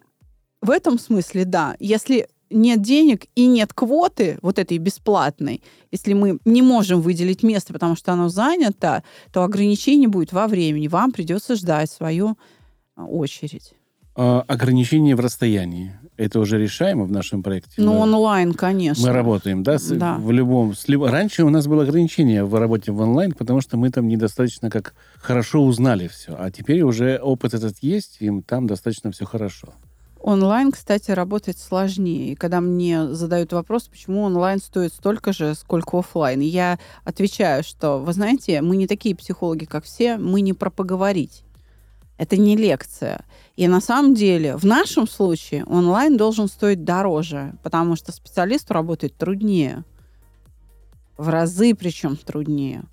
в 0.61 0.71
этом 0.71 0.97
смысле, 0.97 1.45
да, 1.45 1.75
если 1.79 2.27
нет 2.49 2.81
денег 2.81 3.25
и 3.35 3.47
нет 3.47 3.73
квоты 3.73 4.37
вот 4.41 4.59
этой 4.59 4.77
бесплатной, 4.77 5.63
если 5.91 6.13
мы 6.13 6.39
не 6.45 6.61
можем 6.61 7.01
выделить 7.01 7.43
место, 7.43 7.73
потому 7.73 7.95
что 7.95 8.13
оно 8.13 8.29
занято, 8.29 9.03
то 9.31 9.43
ограничение 9.43 10.09
будет 10.09 10.33
во 10.33 10.47
времени. 10.47 10.87
Вам 10.87 11.11
придется 11.11 11.55
ждать 11.55 11.89
свою 11.89 12.37
а, 12.95 13.05
очередь. 13.05 13.73
А, 14.15 14.43
ограничение 14.47 15.15
в 15.15 15.19
расстоянии. 15.19 15.93
Это 16.17 16.41
уже 16.41 16.59
решаемо 16.59 17.05
в 17.05 17.11
нашем 17.11 17.41
проекте? 17.41 17.75
Ну, 17.77 17.93
мы, 17.93 17.99
онлайн, 17.99 18.53
конечно. 18.53 19.07
Мы 19.07 19.13
работаем, 19.13 19.63
да? 19.63 19.79
С, 19.79 19.87
да. 19.87 20.17
В 20.17 20.31
любом... 20.31 20.75
С, 20.75 20.89
раньше 20.89 21.45
у 21.45 21.49
нас 21.49 21.65
было 21.67 21.83
ограничение 21.83 22.43
в 22.43 22.53
работе 22.55 22.91
в 22.91 22.99
онлайн, 22.99 23.31
потому 23.31 23.61
что 23.61 23.77
мы 23.77 23.89
там 23.89 24.09
недостаточно 24.09 24.69
как 24.69 24.93
хорошо 25.15 25.63
узнали 25.63 26.09
все. 26.09 26.35
А 26.37 26.51
теперь 26.51 26.81
уже 26.81 27.17
опыт 27.19 27.53
этот 27.53 27.77
есть, 27.81 28.17
и 28.19 28.29
там 28.41 28.67
достаточно 28.67 29.11
все 29.11 29.23
хорошо. 29.23 29.73
Онлайн, 30.21 30.71
кстати, 30.71 31.11
работает 31.11 31.57
сложнее. 31.57 32.33
И 32.33 32.35
когда 32.35 32.59
мне 32.59 33.07
задают 33.07 33.53
вопрос, 33.53 33.87
почему 33.87 34.23
онлайн 34.23 34.59
стоит 34.59 34.93
столько 34.93 35.31
же, 35.31 35.55
сколько 35.55 35.99
офлайн, 35.99 36.41
я 36.41 36.77
отвечаю, 37.05 37.63
что, 37.63 37.99
вы 37.99 38.11
знаете, 38.13 38.61
мы 38.61 38.75
не 38.75 38.85
такие 38.85 39.15
психологи, 39.15 39.65
как 39.65 39.85
все, 39.85 40.17
мы 40.17 40.41
не 40.41 40.53
про 40.53 40.69
поговорить. 40.69 41.43
Это 42.17 42.35
не 42.35 42.57
лекция. 42.57 43.23
И 43.55 43.65
на 43.69 43.79
самом 43.79 44.13
деле 44.13 44.57
в 44.57 44.65
нашем 44.65 45.07
случае 45.07 45.63
онлайн 45.65 46.17
должен 46.17 46.49
стоить 46.49 46.83
дороже, 46.83 47.53
потому 47.63 47.95
что 47.95 48.11
специалисту 48.11 48.73
работает 48.73 49.15
труднее. 49.15 49.85
В 51.17 51.29
разы 51.29 51.73
причем 51.75 52.17
труднее. 52.17 52.83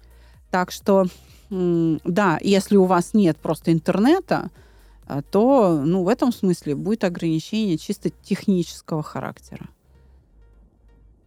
Так 0.52 0.70
что, 0.70 1.06
да, 1.50 2.38
если 2.40 2.76
у 2.76 2.84
вас 2.84 3.14
нет 3.14 3.36
просто 3.36 3.72
интернета, 3.72 4.50
то 5.30 5.82
ну, 5.84 6.02
в 6.02 6.08
этом 6.08 6.32
смысле 6.32 6.74
будет 6.74 7.04
ограничение 7.04 7.78
чисто 7.78 8.10
технического 8.10 9.02
характера. 9.02 9.68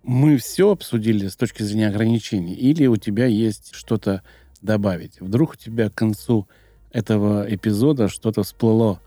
Мы 0.04 0.38
все 0.38 0.72
обсудили 0.72 1.28
с 1.28 1.36
точки 1.36 1.64
зрения 1.64 1.88
ограничений? 1.88 2.54
Или 2.54 2.88
у 2.88 2.98
тебя 2.98 3.26
есть 3.26 3.74
что-то 3.74 4.24
добавить? 4.62 5.20
Вдруг 5.20 5.54
у 5.54 5.56
тебя 5.56 5.90
к 5.90 5.94
концу 5.94 6.48
этого 6.92 7.46
эпизода 7.48 8.08
что-то 8.08 8.44
всплыло 8.44 9.00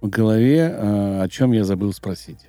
в 0.00 0.08
голове, 0.08 0.58
э, 0.58 1.22
о 1.22 1.28
чем 1.28 1.52
я 1.52 1.64
забыл 1.64 1.92
спросить? 1.92 2.40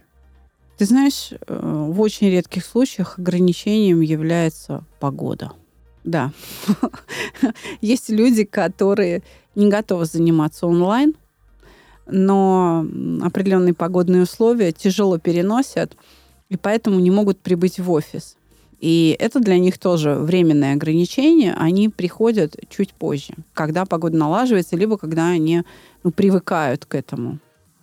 Ты 0.78 0.86
знаешь, 0.86 1.32
э, 1.32 1.88
в 1.90 2.02
очень 2.02 2.30
редких 2.30 2.66
случаях 2.66 3.18
ограничением 3.18 4.02
является 4.02 4.84
погода. 5.00 5.54
Да. 6.04 6.32
Есть 7.82 8.10
люди, 8.10 8.44
которые 8.44 9.24
не 9.56 9.70
готовы 9.70 10.06
заниматься 10.06 10.68
онлайн, 10.68 11.16
но 12.08 12.86
определенные 13.22 13.74
погодные 13.74 14.24
условия 14.24 14.72
тяжело 14.72 15.18
переносят, 15.18 15.96
и 16.50 16.58
поэтому 16.58 17.00
не 17.00 17.12
могут 17.12 17.40
прибыть 17.40 17.80
в 17.80 17.92
офис. 17.92 18.38
И 18.80 19.16
это 19.20 19.40
для 19.40 19.58
них 19.58 19.78
тоже 19.78 20.16
временное 20.16 20.74
ограничение. 20.74 21.54
Они 21.54 21.90
приходят 21.90 22.56
чуть 22.70 22.94
позже, 22.94 23.34
когда 23.54 23.86
погода 23.86 24.18
налаживается, 24.18 24.76
либо 24.76 24.98
когда 24.98 25.30
они 25.30 25.64
ну, 26.04 26.12
привыкают 26.12 26.86
к 26.86 26.94
этому. 26.94 27.40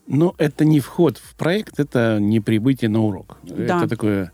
Но 0.07 0.35
это 0.39 0.65
не 0.65 0.81
вход 0.81 1.17
в 1.19 1.35
проект, 1.37 1.81
это 1.81 2.19
не 2.21 2.41
прибытие 2.41 2.91
на 2.91 3.03
урок. 3.03 3.39
Да. 3.43 3.79
Это 3.79 3.89
такое 3.89 4.33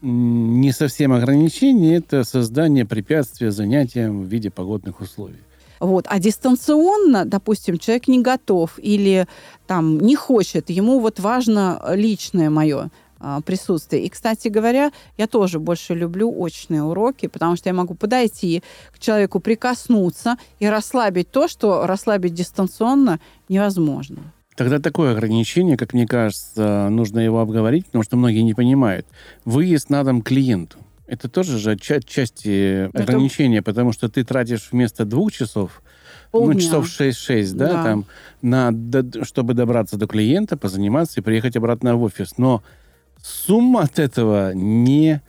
не 0.00 0.70
совсем 0.72 1.12
ограничение, 1.12 1.96
это 1.96 2.22
создание 2.22 2.84
препятствия 2.84 3.50
занятиям 3.50 4.22
в 4.22 4.28
виде 4.28 4.50
погодных 4.50 5.00
условий. 5.00 5.40
Вот. 5.80 6.06
А 6.08 6.18
дистанционно, 6.18 7.24
допустим, 7.24 7.78
человек 7.78 8.08
не 8.08 8.20
готов 8.20 8.78
или 8.78 9.26
там 9.66 9.98
не 9.98 10.16
хочет, 10.16 10.70
ему 10.70 11.00
вот 11.00 11.20
важно 11.20 11.80
личное 11.94 12.50
мое 12.50 12.90
а, 13.20 13.40
присутствие. 13.40 14.04
И, 14.04 14.08
кстати 14.08 14.48
говоря, 14.48 14.92
я 15.16 15.26
тоже 15.26 15.58
больше 15.58 15.94
люблю 15.94 16.32
очные 16.38 16.82
уроки, 16.82 17.26
потому 17.26 17.56
что 17.56 17.68
я 17.68 17.74
могу 17.74 17.94
подойти 17.94 18.62
к 18.92 18.98
человеку, 18.98 19.40
прикоснуться 19.40 20.36
и 20.60 20.66
расслабить 20.66 21.30
то, 21.30 21.48
что 21.48 21.86
расслабить 21.86 22.34
дистанционно 22.34 23.18
невозможно. 23.48 24.18
Тогда 24.56 24.80
такое 24.80 25.12
ограничение, 25.12 25.76
как 25.76 25.92
мне 25.92 26.06
кажется, 26.06 26.88
нужно 26.90 27.20
его 27.20 27.40
обговорить, 27.40 27.86
потому 27.86 28.02
что 28.02 28.16
многие 28.16 28.40
не 28.40 28.54
понимают. 28.54 29.06
Выезд 29.44 29.88
на 29.88 30.02
дом 30.02 30.22
клиенту. 30.22 30.78
Это 31.08 31.28
тоже 31.30 31.58
же 31.58 31.70
отчасти 31.72 32.88
Это... 32.88 33.02
ограничение, 33.02 33.62
потому 33.62 33.92
что 33.92 34.10
ты 34.10 34.24
тратишь 34.24 34.68
вместо 34.70 35.06
двух 35.06 35.32
часов, 35.32 35.82
Полдня. 36.30 36.54
ну, 36.54 36.60
часов 36.60 36.86
6-6, 36.86 37.54
да, 37.54 37.66
да, 37.66 37.82
там, 37.82 38.04
на, 38.42 38.74
чтобы 39.24 39.54
добраться 39.54 39.96
до 39.96 40.06
клиента, 40.06 40.58
позаниматься 40.58 41.20
и 41.20 41.22
приехать 41.22 41.56
обратно 41.56 41.96
в 41.96 42.02
офис. 42.02 42.36
Но 42.36 42.62
сумма 43.22 43.80
от 43.80 43.98
этого 43.98 44.52
не 44.52 45.22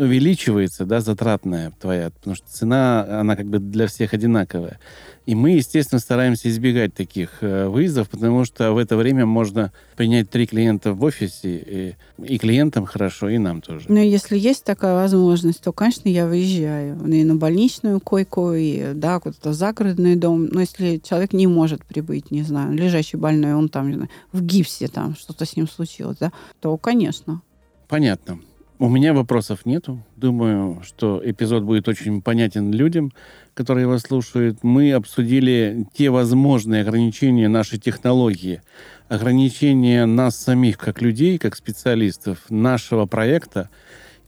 увеличивается, 0.00 0.86
да, 0.86 1.00
затратная 1.00 1.72
твоя, 1.78 2.10
потому 2.10 2.34
что 2.34 2.46
цена, 2.48 3.20
она 3.20 3.36
как 3.36 3.46
бы 3.46 3.58
для 3.58 3.86
всех 3.86 4.14
одинаковая. 4.14 4.78
И 5.26 5.34
мы, 5.34 5.50
естественно, 5.50 6.00
стараемся 6.00 6.48
избегать 6.48 6.94
таких 6.94 7.42
э, 7.42 7.68
выездов, 7.68 8.08
потому 8.08 8.44
что 8.46 8.72
в 8.72 8.78
это 8.78 8.96
время 8.96 9.26
можно 9.26 9.72
принять 9.96 10.30
три 10.30 10.46
клиента 10.46 10.94
в 10.94 11.04
офисе, 11.04 11.96
и, 12.18 12.24
и 12.24 12.38
клиентам 12.38 12.86
хорошо, 12.86 13.28
и 13.28 13.38
нам 13.38 13.60
тоже. 13.60 13.84
Но 13.88 14.00
если 14.00 14.38
есть 14.38 14.64
такая 14.64 14.94
возможность, 14.94 15.62
то, 15.62 15.72
конечно, 15.72 16.08
я 16.08 16.26
выезжаю 16.26 16.98
и 17.06 17.22
на 17.22 17.36
больничную 17.36 18.00
койку, 18.00 18.54
и, 18.54 18.94
да, 18.94 19.20
куда-то 19.20 19.52
загородный 19.52 20.16
дом. 20.16 20.46
Но 20.46 20.60
если 20.60 20.96
человек 20.96 21.34
не 21.34 21.46
может 21.46 21.84
прибыть, 21.84 22.30
не 22.30 22.42
знаю, 22.42 22.72
лежащий 22.72 23.18
больной, 23.18 23.54
он 23.54 23.68
там, 23.68 23.88
не 23.88 23.94
знаю, 23.96 24.10
в 24.32 24.42
гипсе, 24.42 24.88
там, 24.88 25.14
что-то 25.14 25.44
с 25.44 25.54
ним 25.56 25.68
случилось, 25.68 26.16
да, 26.18 26.32
то, 26.60 26.76
конечно. 26.78 27.42
Понятно. 27.88 28.40
У 28.82 28.88
меня 28.88 29.12
вопросов 29.12 29.66
нету. 29.66 30.02
Думаю, 30.16 30.80
что 30.82 31.20
эпизод 31.22 31.64
будет 31.64 31.86
очень 31.86 32.22
понятен 32.22 32.72
людям, 32.72 33.12
которые 33.52 33.82
его 33.82 33.98
слушают. 33.98 34.60
Мы 34.64 34.92
обсудили 34.94 35.86
те 35.92 36.08
возможные 36.08 36.80
ограничения 36.80 37.48
нашей 37.48 37.78
технологии, 37.78 38.62
ограничения 39.10 40.06
нас 40.06 40.38
самих 40.38 40.78
как 40.78 41.02
людей, 41.02 41.36
как 41.36 41.56
специалистов, 41.56 42.38
нашего 42.48 43.04
проекта. 43.04 43.68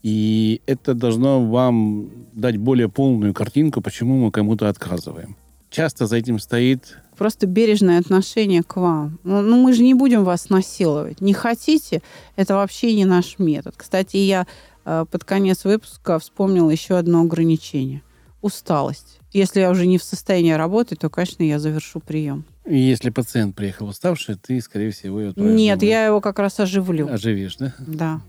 И 0.02 0.60
это 0.66 0.92
должно 0.92 1.42
вам 1.46 2.10
дать 2.34 2.58
более 2.58 2.90
полную 2.90 3.32
картинку, 3.32 3.80
почему 3.80 4.22
мы 4.22 4.30
кому-то 4.30 4.68
отказываем. 4.68 5.34
Часто 5.72 6.06
за 6.06 6.16
этим 6.16 6.38
стоит 6.38 6.98
просто 7.16 7.46
бережное 7.46 7.98
отношение 7.98 8.62
к 8.62 8.76
вам. 8.76 9.18
Ну, 9.24 9.40
ну, 9.40 9.56
мы 9.62 9.72
же 9.72 9.82
не 9.82 9.94
будем 9.94 10.22
вас 10.22 10.50
насиловать. 10.50 11.20
Не 11.22 11.32
хотите, 11.32 12.02
это 12.36 12.54
вообще 12.56 12.92
не 12.94 13.06
наш 13.06 13.38
метод. 13.38 13.74
Кстати, 13.76 14.18
я 14.18 14.46
э, 14.84 15.06
под 15.10 15.24
конец 15.24 15.64
выпуска 15.64 16.18
вспомнила 16.18 16.68
еще 16.70 16.98
одно 16.98 17.22
ограничение. 17.22 18.02
Усталость. 18.42 19.20
Если 19.32 19.60
я 19.60 19.70
уже 19.70 19.86
не 19.86 19.96
в 19.96 20.02
состоянии 20.02 20.52
работать, 20.52 20.98
то, 20.98 21.08
конечно, 21.08 21.42
я 21.42 21.58
завершу 21.58 22.00
прием. 22.00 22.44
И 22.66 22.78
если 22.78 23.08
пациент 23.08 23.56
приехал 23.56 23.88
уставший, 23.88 24.34
ты, 24.34 24.60
скорее 24.60 24.90
всего, 24.90 25.20
его 25.20 25.32
Нет, 25.36 25.78
домой. 25.78 25.90
я 25.90 26.06
его 26.06 26.20
как 26.20 26.38
раз 26.38 26.60
оживлю. 26.60 27.08
Оживишь, 27.10 27.56
да? 27.56 27.74
Да. 27.78 28.20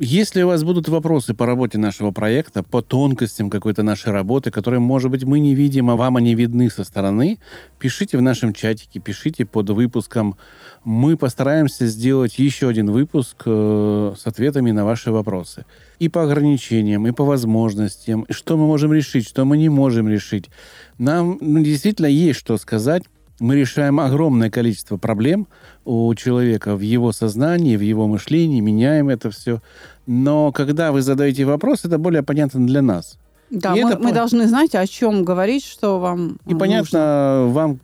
Если 0.00 0.42
у 0.42 0.46
вас 0.46 0.62
будут 0.62 0.88
вопросы 0.88 1.34
по 1.34 1.44
работе 1.44 1.76
нашего 1.76 2.12
проекта, 2.12 2.62
по 2.62 2.82
тонкостям 2.82 3.50
какой-то 3.50 3.82
нашей 3.82 4.12
работы, 4.12 4.52
которые, 4.52 4.78
может 4.78 5.10
быть, 5.10 5.24
мы 5.24 5.40
не 5.40 5.56
видим, 5.56 5.90
а 5.90 5.96
вам 5.96 6.16
они 6.16 6.36
видны 6.36 6.70
со 6.70 6.84
стороны, 6.84 7.40
пишите 7.80 8.16
в 8.16 8.22
нашем 8.22 8.52
чатике, 8.52 9.00
пишите 9.00 9.44
под 9.44 9.70
выпуском. 9.70 10.36
Мы 10.84 11.16
постараемся 11.16 11.88
сделать 11.88 12.38
еще 12.38 12.68
один 12.68 12.92
выпуск 12.92 13.42
э, 13.44 14.14
с 14.16 14.24
ответами 14.24 14.70
на 14.70 14.84
ваши 14.84 15.10
вопросы. 15.10 15.64
И 15.98 16.08
по 16.08 16.22
ограничениям, 16.22 17.04
и 17.08 17.10
по 17.10 17.24
возможностям, 17.24 18.24
что 18.30 18.56
мы 18.56 18.68
можем 18.68 18.92
решить, 18.92 19.26
что 19.26 19.44
мы 19.44 19.56
не 19.58 19.68
можем 19.68 20.08
решить. 20.08 20.48
Нам 20.98 21.38
ну, 21.40 21.60
действительно 21.64 22.06
есть 22.06 22.38
что 22.38 22.56
сказать 22.56 23.02
мы 23.40 23.56
решаем 23.56 24.00
огромное 24.00 24.50
количество 24.50 24.96
проблем 24.96 25.46
у 25.84 26.14
человека 26.14 26.76
в 26.76 26.80
его 26.80 27.12
сознании, 27.12 27.76
в 27.76 27.80
его 27.80 28.06
мышлении, 28.06 28.60
меняем 28.60 29.08
это 29.08 29.30
все. 29.30 29.60
Но 30.06 30.52
когда 30.52 30.92
вы 30.92 31.02
задаете 31.02 31.44
вопрос, 31.44 31.84
это 31.84 31.98
более 31.98 32.22
понятно 32.22 32.66
для 32.66 32.82
нас. 32.82 33.18
Да, 33.50 33.74
мы, 33.74 33.90
это... 33.90 33.98
мы 33.98 34.12
должны 34.12 34.46
знать, 34.46 34.74
о 34.74 34.86
чем 34.86 35.24
говорить, 35.24 35.64
что 35.64 35.98
вам 35.98 36.38
И 36.44 36.52
нужно. 36.52 36.58
понятно 36.58 37.44
вам, 37.48 37.80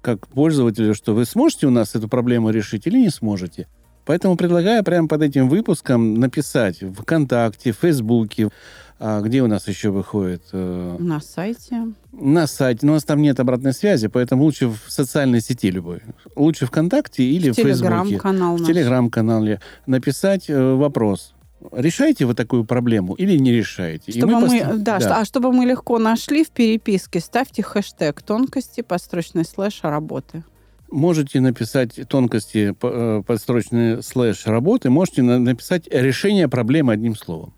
как 0.00 0.26
пользователю, 0.28 0.94
что 0.94 1.14
вы 1.14 1.24
сможете 1.24 1.66
у 1.66 1.70
нас 1.70 1.94
эту 1.94 2.08
проблему 2.08 2.50
решить 2.50 2.86
или 2.86 2.98
не 2.98 3.10
сможете. 3.10 3.66
Поэтому 4.04 4.36
предлагаю 4.36 4.84
прямо 4.84 5.08
под 5.08 5.22
этим 5.22 5.48
выпуском 5.48 6.14
написать 6.14 6.80
в 6.80 7.02
ВКонтакте, 7.02 7.72
в 7.72 7.76
Фейсбуке, 7.76 8.50
а 8.98 9.20
где 9.20 9.42
у 9.42 9.46
нас 9.46 9.68
еще 9.68 9.90
выходит? 9.90 10.42
Э, 10.52 10.96
на 10.98 11.20
сайте. 11.20 11.92
На 12.12 12.46
сайте. 12.46 12.86
Но 12.86 12.92
у 12.92 12.94
нас 12.94 13.04
там 13.04 13.20
нет 13.20 13.38
обратной 13.38 13.74
связи, 13.74 14.08
поэтому 14.08 14.44
лучше 14.44 14.68
в 14.68 14.78
социальной 14.88 15.42
сети 15.42 15.70
любой. 15.70 16.00
Лучше 16.34 16.66
ВКонтакте 16.66 17.22
или 17.22 17.50
в, 17.50 17.52
в 17.52 17.56
Фейсбуке. 17.56 17.78
Телеграм-канал 17.78 18.56
В 18.56 18.66
Телеграм-канале 18.66 19.60
написать 19.86 20.48
э, 20.48 20.74
вопрос. 20.74 21.34
Решаете 21.72 22.24
вы 22.24 22.34
такую 22.34 22.64
проблему 22.64 23.14
или 23.14 23.36
не 23.36 23.52
решаете? 23.52 24.12
Чтобы 24.12 24.34
мы, 24.34 24.40
мы 24.48 24.60
пост... 24.60 24.82
да, 24.82 24.98
да. 24.98 25.20
а 25.20 25.24
чтобы 25.24 25.52
мы 25.52 25.66
легко 25.66 25.98
нашли 25.98 26.44
в 26.44 26.50
переписке, 26.50 27.20
ставьте 27.20 27.62
хэштег 27.62 28.22
тонкости 28.22 28.80
подстрочной 28.80 29.44
слэш 29.44 29.80
работы. 29.82 30.44
Можете 30.90 31.40
написать 31.40 31.98
тонкости 32.08 32.74
э, 32.80 33.22
подстрочной 33.26 34.02
слэш 34.02 34.46
работы, 34.46 34.88
можете 34.88 35.22
написать 35.22 35.88
решение 35.90 36.48
проблемы 36.48 36.92
одним 36.92 37.16
словом. 37.16 37.52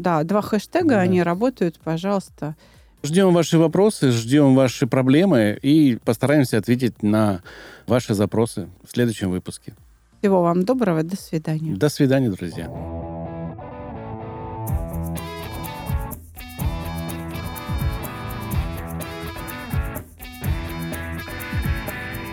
Да, 0.00 0.24
два 0.24 0.40
хэштега, 0.40 0.96
да. 0.96 1.00
они 1.00 1.22
работают, 1.22 1.78
пожалуйста. 1.82 2.56
Ждем 3.02 3.32
ваши 3.32 3.58
вопросы, 3.58 4.10
ждем 4.10 4.54
ваши 4.54 4.86
проблемы 4.86 5.58
и 5.60 5.98
постараемся 6.04 6.58
ответить 6.58 7.02
на 7.02 7.42
ваши 7.86 8.14
запросы 8.14 8.68
в 8.82 8.90
следующем 8.90 9.30
выпуске. 9.30 9.74
Всего 10.20 10.42
вам 10.42 10.64
доброго, 10.64 11.02
до 11.02 11.16
свидания. 11.16 11.74
До 11.74 11.88
свидания, 11.88 12.30
друзья. 12.30 12.68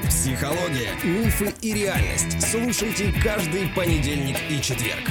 Психология, 0.10 0.92
мифы 1.04 1.54
и 1.62 1.74
реальность. 1.74 2.42
Слушайте 2.42 3.14
каждый 3.24 3.70
понедельник 3.76 4.38
и 4.50 4.62
четверг. 4.62 5.10